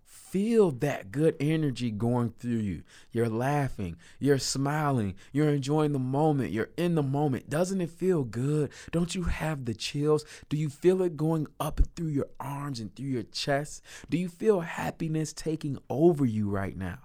Feel 0.04 0.70
that 0.70 1.12
good 1.12 1.36
energy 1.38 1.90
going 1.90 2.30
through 2.30 2.58
you. 2.58 2.82
You're 3.12 3.28
laughing, 3.28 3.96
you're 4.18 4.38
smiling, 4.38 5.14
you're 5.32 5.48
enjoying 5.48 5.92
the 5.92 5.98
moment, 5.98 6.52
you're 6.52 6.70
in 6.76 6.94
the 6.94 7.02
moment. 7.02 7.48
Doesn't 7.48 7.80
it 7.80 7.90
feel 7.90 8.24
good? 8.24 8.70
Don't 8.90 9.14
you 9.14 9.22
have 9.22 9.64
the 9.64 9.74
chills? 9.74 10.24
Do 10.48 10.56
you 10.56 10.68
feel 10.68 11.00
it 11.02 11.16
going 11.16 11.46
up 11.60 11.80
through 11.94 12.08
your 12.08 12.28
arms 12.40 12.80
and 12.80 12.94
through 12.94 13.06
your 13.06 13.22
chest? 13.22 13.82
Do 14.10 14.18
you 14.18 14.28
feel 14.28 14.60
happiness 14.60 15.32
taking 15.32 15.78
over 15.88 16.26
you 16.26 16.50
right 16.50 16.76
now? 16.76 16.98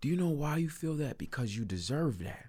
Do 0.00 0.08
you 0.08 0.16
know 0.16 0.28
why 0.28 0.58
you 0.58 0.68
feel 0.68 0.94
that? 0.94 1.16
Because 1.16 1.56
you 1.56 1.64
deserve 1.64 2.18
that. 2.18 2.46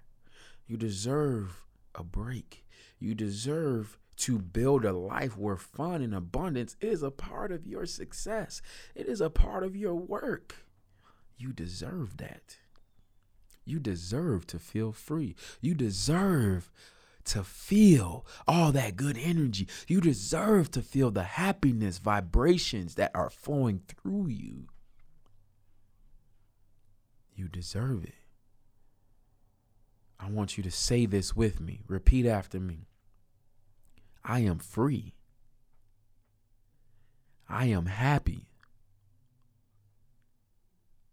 You 0.66 0.76
deserve 0.76 1.64
a 1.94 2.04
break. 2.04 2.64
You 2.98 3.14
deserve 3.14 3.98
to 4.18 4.38
build 4.38 4.84
a 4.84 4.92
life 4.92 5.36
where 5.36 5.56
fun 5.56 6.02
and 6.02 6.14
abundance 6.14 6.76
is 6.80 7.02
a 7.02 7.10
part 7.10 7.52
of 7.52 7.66
your 7.66 7.86
success. 7.86 8.60
It 8.94 9.06
is 9.06 9.20
a 9.20 9.30
part 9.30 9.62
of 9.62 9.76
your 9.76 9.94
work. 9.94 10.66
You 11.36 11.52
deserve 11.52 12.16
that. 12.16 12.56
You 13.64 13.78
deserve 13.78 14.46
to 14.48 14.58
feel 14.58 14.92
free. 14.92 15.36
You 15.60 15.74
deserve 15.74 16.70
to 17.26 17.44
feel 17.44 18.26
all 18.48 18.72
that 18.72 18.96
good 18.96 19.18
energy. 19.18 19.68
You 19.86 20.00
deserve 20.00 20.70
to 20.72 20.82
feel 20.82 21.10
the 21.10 21.22
happiness 21.22 21.98
vibrations 21.98 22.94
that 22.96 23.12
are 23.14 23.30
flowing 23.30 23.82
through 23.86 24.28
you. 24.28 24.68
You 27.36 27.46
deserve 27.46 28.04
it. 28.04 28.14
I 30.28 30.30
want 30.30 30.58
you 30.58 30.62
to 30.64 30.70
say 30.70 31.06
this 31.06 31.34
with 31.34 31.58
me. 31.58 31.80
Repeat 31.88 32.26
after 32.26 32.60
me. 32.60 32.86
I 34.22 34.40
am 34.40 34.58
free. 34.58 35.14
I 37.48 37.64
am 37.66 37.86
happy. 37.86 38.50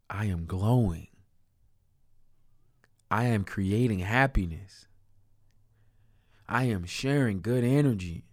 I 0.09 0.25
am 0.25 0.45
glowing. 0.45 1.07
I 3.09 3.27
am 3.27 3.45
creating 3.45 3.99
happiness. 3.99 4.87
I 6.49 6.65
am 6.65 6.83
sharing 6.83 7.39
good 7.39 7.63
energy. 7.63 8.25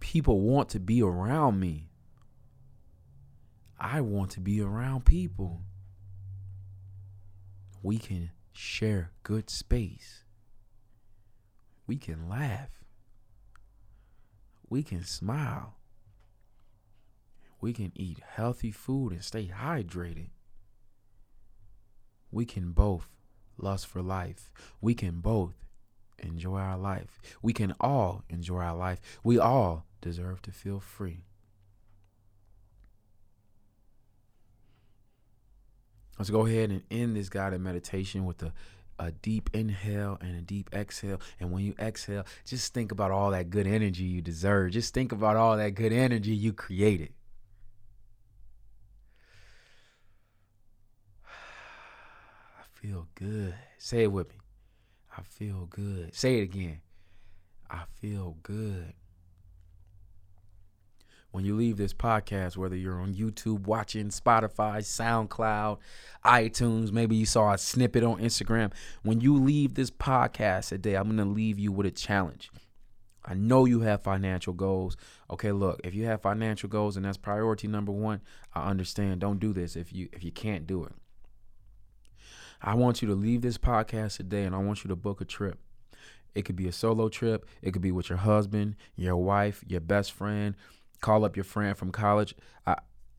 People 0.00 0.40
want 0.40 0.68
to 0.70 0.80
be 0.80 1.00
around 1.00 1.60
me. 1.60 1.90
I 3.78 4.00
want 4.00 4.32
to 4.32 4.40
be 4.40 4.60
around 4.60 5.04
people. 5.04 5.60
We 7.86 7.98
can 7.98 8.32
share 8.52 9.12
good 9.22 9.48
space. 9.48 10.24
We 11.86 11.98
can 11.98 12.28
laugh. 12.28 12.82
We 14.68 14.82
can 14.82 15.04
smile. 15.04 15.76
We 17.60 17.72
can 17.72 17.92
eat 17.94 18.18
healthy 18.26 18.72
food 18.72 19.12
and 19.12 19.22
stay 19.22 19.52
hydrated. 19.56 20.30
We 22.32 22.44
can 22.44 22.72
both 22.72 23.06
lust 23.56 23.86
for 23.86 24.02
life. 24.02 24.52
We 24.80 24.94
can 24.94 25.20
both 25.20 25.54
enjoy 26.18 26.58
our 26.58 26.76
life. 26.76 27.20
We 27.40 27.52
can 27.52 27.72
all 27.78 28.24
enjoy 28.28 28.62
our 28.62 28.76
life. 28.76 29.00
We 29.22 29.38
all 29.38 29.86
deserve 30.00 30.42
to 30.42 30.50
feel 30.50 30.80
free. 30.80 31.22
Let's 36.18 36.30
go 36.30 36.46
ahead 36.46 36.70
and 36.70 36.82
end 36.90 37.16
this 37.16 37.28
guided 37.28 37.60
meditation 37.60 38.24
with 38.24 38.42
a, 38.42 38.52
a 38.98 39.12
deep 39.12 39.50
inhale 39.52 40.16
and 40.20 40.36
a 40.36 40.40
deep 40.40 40.70
exhale. 40.72 41.20
And 41.38 41.52
when 41.52 41.62
you 41.64 41.74
exhale, 41.78 42.24
just 42.44 42.72
think 42.72 42.90
about 42.90 43.10
all 43.10 43.30
that 43.32 43.50
good 43.50 43.66
energy 43.66 44.04
you 44.04 44.22
deserve. 44.22 44.72
Just 44.72 44.94
think 44.94 45.12
about 45.12 45.36
all 45.36 45.56
that 45.56 45.74
good 45.74 45.92
energy 45.92 46.32
you 46.32 46.52
created. 46.52 47.12
I 51.26 52.64
feel 52.72 53.08
good. 53.14 53.54
Say 53.78 54.04
it 54.04 54.12
with 54.12 54.30
me. 54.30 54.36
I 55.16 55.22
feel 55.22 55.66
good. 55.66 56.14
Say 56.14 56.38
it 56.38 56.42
again. 56.42 56.80
I 57.70 57.82
feel 58.00 58.36
good. 58.42 58.94
When 61.36 61.44
you 61.44 61.54
leave 61.54 61.76
this 61.76 61.92
podcast, 61.92 62.56
whether 62.56 62.74
you're 62.74 62.98
on 62.98 63.12
YouTube 63.12 63.66
watching, 63.66 64.08
Spotify, 64.08 64.78
SoundCloud, 64.78 65.76
iTunes, 66.24 66.92
maybe 66.92 67.14
you 67.14 67.26
saw 67.26 67.52
a 67.52 67.58
snippet 67.58 68.02
on 68.02 68.22
Instagram. 68.22 68.72
When 69.02 69.20
you 69.20 69.36
leave 69.36 69.74
this 69.74 69.90
podcast 69.90 70.70
today, 70.70 70.94
I'm 70.94 71.14
going 71.14 71.18
to 71.18 71.26
leave 71.26 71.58
you 71.58 71.72
with 71.72 71.84
a 71.84 71.90
challenge. 71.90 72.50
I 73.22 73.34
know 73.34 73.66
you 73.66 73.80
have 73.80 74.02
financial 74.02 74.54
goals. 74.54 74.96
Okay, 75.30 75.52
look, 75.52 75.78
if 75.84 75.94
you 75.94 76.06
have 76.06 76.22
financial 76.22 76.70
goals 76.70 76.96
and 76.96 77.04
that's 77.04 77.18
priority 77.18 77.68
number 77.68 77.92
1, 77.92 78.22
I 78.54 78.70
understand. 78.70 79.20
Don't 79.20 79.38
do 79.38 79.52
this 79.52 79.76
if 79.76 79.92
you 79.92 80.08
if 80.14 80.24
you 80.24 80.32
can't 80.32 80.66
do 80.66 80.84
it. 80.84 80.92
I 82.62 82.76
want 82.76 83.02
you 83.02 83.08
to 83.08 83.14
leave 83.14 83.42
this 83.42 83.58
podcast 83.58 84.16
today 84.16 84.44
and 84.44 84.54
I 84.54 84.58
want 84.60 84.84
you 84.84 84.88
to 84.88 84.96
book 84.96 85.20
a 85.20 85.26
trip. 85.26 85.58
It 86.34 86.46
could 86.46 86.56
be 86.56 86.66
a 86.66 86.72
solo 86.72 87.10
trip, 87.10 87.46
it 87.60 87.72
could 87.72 87.82
be 87.82 87.92
with 87.92 88.08
your 88.08 88.18
husband, 88.18 88.76
your 88.94 89.16
wife, 89.16 89.62
your 89.66 89.80
best 89.80 90.12
friend. 90.12 90.54
Call 91.06 91.24
up 91.24 91.36
your 91.36 91.44
friend 91.44 91.78
from 91.78 91.92
college. 91.92 92.34
I 92.66 92.78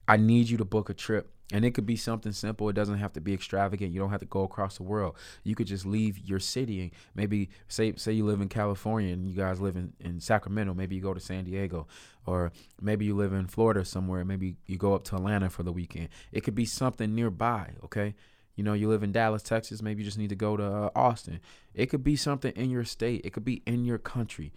I 0.10 0.18
need 0.18 0.50
you 0.50 0.58
to 0.58 0.66
book 0.66 0.90
a 0.90 0.94
trip. 0.94 1.32
And 1.54 1.64
it 1.64 1.72
could 1.72 1.86
be 1.86 1.96
something 1.96 2.34
simple. 2.34 2.68
It 2.68 2.74
doesn't 2.74 2.98
have 2.98 3.14
to 3.14 3.22
be 3.22 3.34
extravagant. 3.34 3.94
You 3.94 4.02
don't 4.02 4.10
have 4.10 4.20
to 4.20 4.26
go 4.26 4.44
across 4.44 4.76
the 4.76 4.84
world. 4.84 5.16
You 5.46 5.56
could 5.56 5.68
just 5.68 5.86
leave 5.86 6.20
your 6.20 6.42
city 6.42 6.82
and 6.82 6.92
maybe 7.16 7.50
say 7.70 7.94
say 7.96 8.12
you 8.12 8.26
live 8.26 8.42
in 8.42 8.50
California 8.50 9.14
and 9.14 9.26
you 9.26 9.34
guys 9.34 9.62
live 9.62 9.78
in, 9.78 9.94
in 10.02 10.20
Sacramento. 10.20 10.74
Maybe 10.74 10.98
you 10.98 11.02
go 11.02 11.14
to 11.14 11.22
San 11.22 11.46
Diego. 11.46 11.88
Or 12.26 12.52
maybe 12.82 13.06
you 13.06 13.16
live 13.16 13.32
in 13.32 13.48
Florida 13.48 13.86
somewhere. 13.86 14.26
Maybe 14.26 14.58
you 14.66 14.76
go 14.78 14.94
up 14.94 15.06
to 15.06 15.16
Atlanta 15.16 15.50
for 15.50 15.64
the 15.64 15.72
weekend. 15.72 16.10
It 16.34 16.42
could 16.42 16.56
be 16.56 16.66
something 16.66 17.16
nearby, 17.16 17.72
okay? 17.86 18.16
You 18.58 18.66
know, 18.66 18.74
you 18.74 18.90
live 18.90 19.04
in 19.04 19.14
Dallas, 19.14 19.44
Texas. 19.44 19.82
Maybe 19.82 20.02
you 20.02 20.06
just 20.06 20.18
need 20.18 20.34
to 20.36 20.36
go 20.36 20.58
to 20.58 20.66
uh, 20.66 20.90
Austin. 20.94 21.40
It 21.74 21.86
could 21.86 22.04
be 22.04 22.18
something 22.18 22.52
in 22.52 22.70
your 22.70 22.84
state. 22.84 23.22
It 23.24 23.32
could 23.32 23.46
be 23.46 23.64
in 23.66 23.86
your 23.86 23.98
country. 23.98 24.52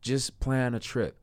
Just 0.00 0.40
plan 0.40 0.74
a 0.74 0.80
trip. 0.80 1.16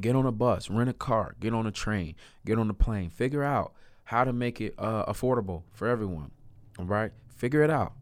Get 0.00 0.16
on 0.16 0.26
a 0.26 0.32
bus, 0.32 0.68
rent 0.68 0.90
a 0.90 0.92
car, 0.92 1.36
get 1.40 1.54
on 1.54 1.66
a 1.66 1.70
train, 1.70 2.16
get 2.44 2.58
on 2.58 2.68
a 2.68 2.74
plane. 2.74 3.10
Figure 3.10 3.44
out 3.44 3.74
how 4.04 4.24
to 4.24 4.32
make 4.32 4.60
it 4.60 4.74
uh, 4.78 5.04
affordable 5.06 5.62
for 5.72 5.88
everyone. 5.88 6.30
All 6.78 6.84
right? 6.84 7.12
Figure 7.34 7.62
it 7.62 7.70
out 7.70 7.94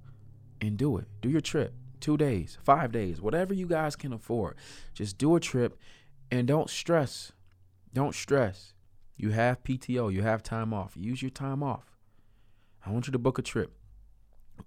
and 0.61 0.77
do 0.77 0.97
it. 0.97 1.07
Do 1.21 1.29
your 1.29 1.41
trip. 1.41 1.75
Two 2.01 2.17
days, 2.17 2.59
five 2.65 2.91
days, 2.91 3.21
whatever 3.21 3.55
you 3.55 3.67
guys 3.67 3.95
can 3.95 4.13
afford. 4.13 4.57
Just 4.93 5.19
do 5.19 5.37
a 5.37 5.41
trip 5.41 5.79
and 6.31 6.49
don't 6.49 6.69
stress. 6.69 7.33
Don't 7.95 8.15
stress. 8.15 8.73
You 9.17 9.31
have 9.31 9.63
PTO, 9.63 10.13
you 10.13 10.23
have 10.23 10.43
time 10.43 10.75
off. 10.75 10.95
Use 10.97 11.23
your 11.23 11.31
time 11.31 11.63
off. 11.63 11.97
I 12.85 12.91
want 12.91 13.07
you 13.07 13.13
to 13.13 13.19
book 13.19 13.39
a 13.39 13.43
trip. 13.43 13.73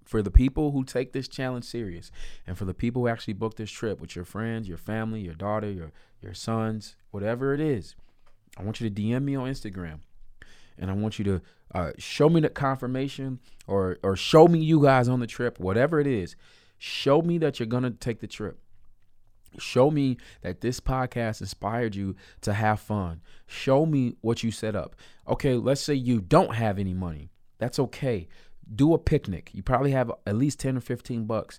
For 0.04 0.22
the 0.22 0.30
people 0.30 0.70
who 0.70 0.84
take 0.84 1.12
this 1.12 1.26
challenge 1.26 1.64
serious 1.64 2.10
and 2.46 2.56
for 2.56 2.64
the 2.64 2.74
people 2.74 3.02
who 3.02 3.08
actually 3.08 3.34
book 3.34 3.56
this 3.56 3.70
trip 3.70 4.00
with 4.00 4.14
your 4.14 4.24
friends, 4.24 4.68
your 4.68 4.78
family, 4.78 5.20
your 5.20 5.34
daughter, 5.34 5.70
your 5.70 5.92
your 6.22 6.34
sons, 6.34 6.96
whatever 7.10 7.52
it 7.54 7.60
is, 7.60 7.96
I 8.56 8.62
want 8.62 8.80
you 8.80 8.88
to 8.88 9.02
DM 9.02 9.24
me 9.24 9.34
on 9.34 9.48
Instagram 9.48 10.00
and 10.78 10.90
I 10.90 10.94
want 10.94 11.18
you 11.18 11.24
to 11.24 11.42
uh, 11.74 11.92
show 11.98 12.28
me 12.28 12.40
the 12.40 12.48
confirmation 12.48 13.40
or 13.66 13.98
or 14.02 14.16
show 14.16 14.46
me 14.46 14.60
you 14.60 14.82
guys 14.82 15.08
on 15.08 15.20
the 15.20 15.26
trip, 15.26 15.58
whatever 15.58 16.00
it 16.00 16.06
is. 16.06 16.36
Show 16.78 17.22
me 17.22 17.38
that 17.38 17.58
you're 17.58 17.66
gonna 17.66 17.90
take 17.90 18.20
the 18.20 18.26
trip. 18.26 18.58
Show 19.58 19.90
me 19.90 20.18
that 20.42 20.60
this 20.60 20.80
podcast 20.80 21.40
inspired 21.40 21.94
you 21.94 22.14
to 22.42 22.52
have 22.52 22.80
fun. 22.80 23.22
Show 23.46 23.86
me 23.86 24.16
what 24.20 24.42
you 24.42 24.50
set 24.50 24.76
up. 24.76 24.96
Okay, 25.26 25.54
let's 25.54 25.80
say 25.80 25.94
you 25.94 26.20
don't 26.20 26.54
have 26.54 26.78
any 26.78 26.92
money. 26.92 27.30
That's 27.58 27.78
okay. 27.78 28.28
Do 28.72 28.94
a 28.94 28.98
picnic. 28.98 29.50
You 29.52 29.62
probably 29.62 29.92
have 29.92 30.10
at 30.26 30.36
least 30.36 30.60
10 30.60 30.76
or 30.76 30.80
15 30.80 31.24
bucks. 31.24 31.58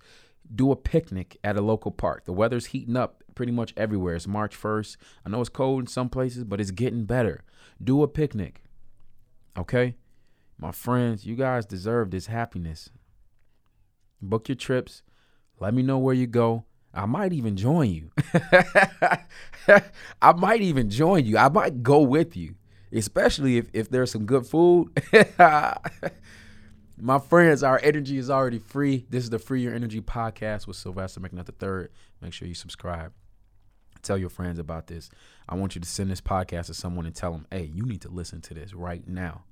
Do 0.54 0.72
a 0.72 0.76
picnic 0.76 1.38
at 1.44 1.58
a 1.58 1.62
local 1.62 1.92
park. 1.92 2.26
The 2.26 2.34
weather's 2.34 2.68
heating 2.68 2.96
up 2.96 3.24
pretty 3.36 3.52
much 3.52 3.74
everywhere. 3.78 4.16
It's 4.16 4.28
March 4.28 4.60
1st. 4.60 4.98
I 5.26 5.30
know 5.30 5.42
it's 5.42 5.50
cold 5.50 5.82
in 5.82 5.88
some 5.88 6.10
places, 6.10 6.44
but 6.44 6.60
it's 6.60 6.72
getting 6.72 7.06
better. 7.06 7.44
Do 7.84 8.04
a 8.04 8.08
picnic. 8.08 8.64
Okay? 9.58 9.96
My 10.58 10.72
friends, 10.72 11.26
you 11.26 11.36
guys 11.36 11.66
deserve 11.66 12.12
this 12.12 12.28
happiness. 12.28 12.90
Book 14.22 14.50
your 14.50 14.56
trips. 14.56 15.04
Let 15.60 15.74
me 15.74 15.84
know 15.84 15.98
where 15.98 16.16
you 16.16 16.28
go. 16.28 16.66
I 16.94 17.06
might 17.06 17.34
even 17.34 17.56
join 17.56 17.92
you. 17.92 18.12
I 20.22 20.34
might 20.36 20.62
even 20.62 20.90
join 20.90 21.26
you. 21.26 21.38
I 21.38 21.50
might 21.50 21.84
go 21.84 22.02
with 22.02 22.36
you 22.36 22.56
especially 22.92 23.58
if, 23.58 23.68
if 23.74 23.90
there's 23.90 24.12
some 24.12 24.26
good 24.26 24.46
food. 24.46 24.90
My 27.00 27.20
friends, 27.20 27.62
our 27.62 27.80
energy 27.84 28.18
is 28.18 28.32
already 28.32 28.58
free. 28.58 29.06
This 29.08 29.24
is 29.24 29.30
the 29.30 29.38
Free 29.38 29.62
Your 29.62 29.74
Energy 29.74 30.02
podcast 30.02 30.66
with 30.66 30.78
Sylvester 30.78 31.20
McNutt 31.20 31.48
III. 31.62 31.90
Make 32.22 32.34
sure 32.34 32.48
you 32.48 32.56
subscribe. 32.56 33.14
Tell 34.02 34.18
your 34.18 34.30
friends 34.30 34.58
about 34.58 34.88
this. 34.88 35.12
I 35.48 35.54
want 35.54 35.76
you 35.76 35.82
to 35.82 35.88
send 35.88 36.10
this 36.10 36.22
podcast 36.22 36.66
to 36.68 36.74
someone 36.74 37.06
and 37.06 37.14
tell 37.14 37.32
them, 37.32 37.46
hey, 37.52 37.66
you 37.66 37.86
need 37.86 38.02
to 38.02 38.10
listen 38.10 38.42
to 38.42 38.56
this 38.56 38.74
right 38.74 39.08
now. 39.08 39.44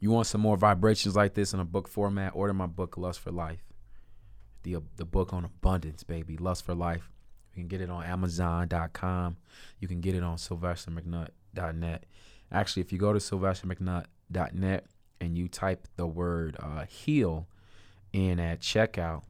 You 0.00 0.10
want 0.10 0.26
some 0.26 0.40
more 0.40 0.56
vibrations 0.56 1.14
like 1.14 1.34
this 1.34 1.52
in 1.52 1.60
a 1.60 1.64
book 1.64 1.86
format? 1.86 2.32
Order 2.34 2.54
my 2.54 2.66
book, 2.66 2.96
Lust 2.96 3.20
for 3.20 3.30
Life. 3.30 3.62
The, 4.64 4.78
the 4.96 5.04
book 5.04 5.32
on 5.32 5.44
abundance, 5.44 6.02
baby. 6.02 6.36
Lust 6.36 6.64
for 6.64 6.74
Life. 6.74 7.12
You 7.54 7.62
can 7.62 7.68
get 7.68 7.80
it 7.80 7.90
on 7.90 8.02
Amazon.com. 8.02 9.36
You 9.78 9.86
can 9.86 10.00
get 10.00 10.16
it 10.16 10.24
on 10.24 10.36
Sylvester 10.38 10.90
McNutt 10.90 11.28
sylvestermcnutt.net. 11.54 12.06
Actually, 12.50 12.82
if 12.82 12.92
you 12.92 12.98
go 12.98 13.12
to 13.12 13.20
sylvestermcnutt.net 13.20 14.86
and 15.22 15.38
you 15.38 15.46
type 15.46 15.86
the 15.94 16.06
word 16.06 16.56
uh, 16.58 16.84
heal 16.84 17.46
in 18.12 18.40
at 18.40 18.58
checkout, 18.58 19.22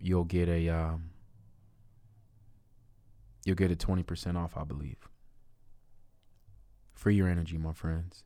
you'll 0.00 0.24
get 0.24 0.48
a 0.48 0.68
um, 0.68 1.10
you'll 3.44 3.54
get 3.54 3.70
a 3.70 3.76
20% 3.76 4.36
off, 4.36 4.56
I 4.56 4.64
believe. 4.64 5.08
Free 6.92 7.14
your 7.14 7.28
energy, 7.28 7.56
my 7.56 7.72
friends. 7.72 8.24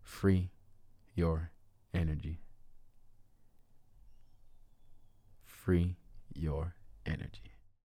Free 0.00 0.50
your 1.14 1.50
energy. 1.92 2.40
Free 5.44 5.96
your 6.34 6.76
energy. 7.04 7.53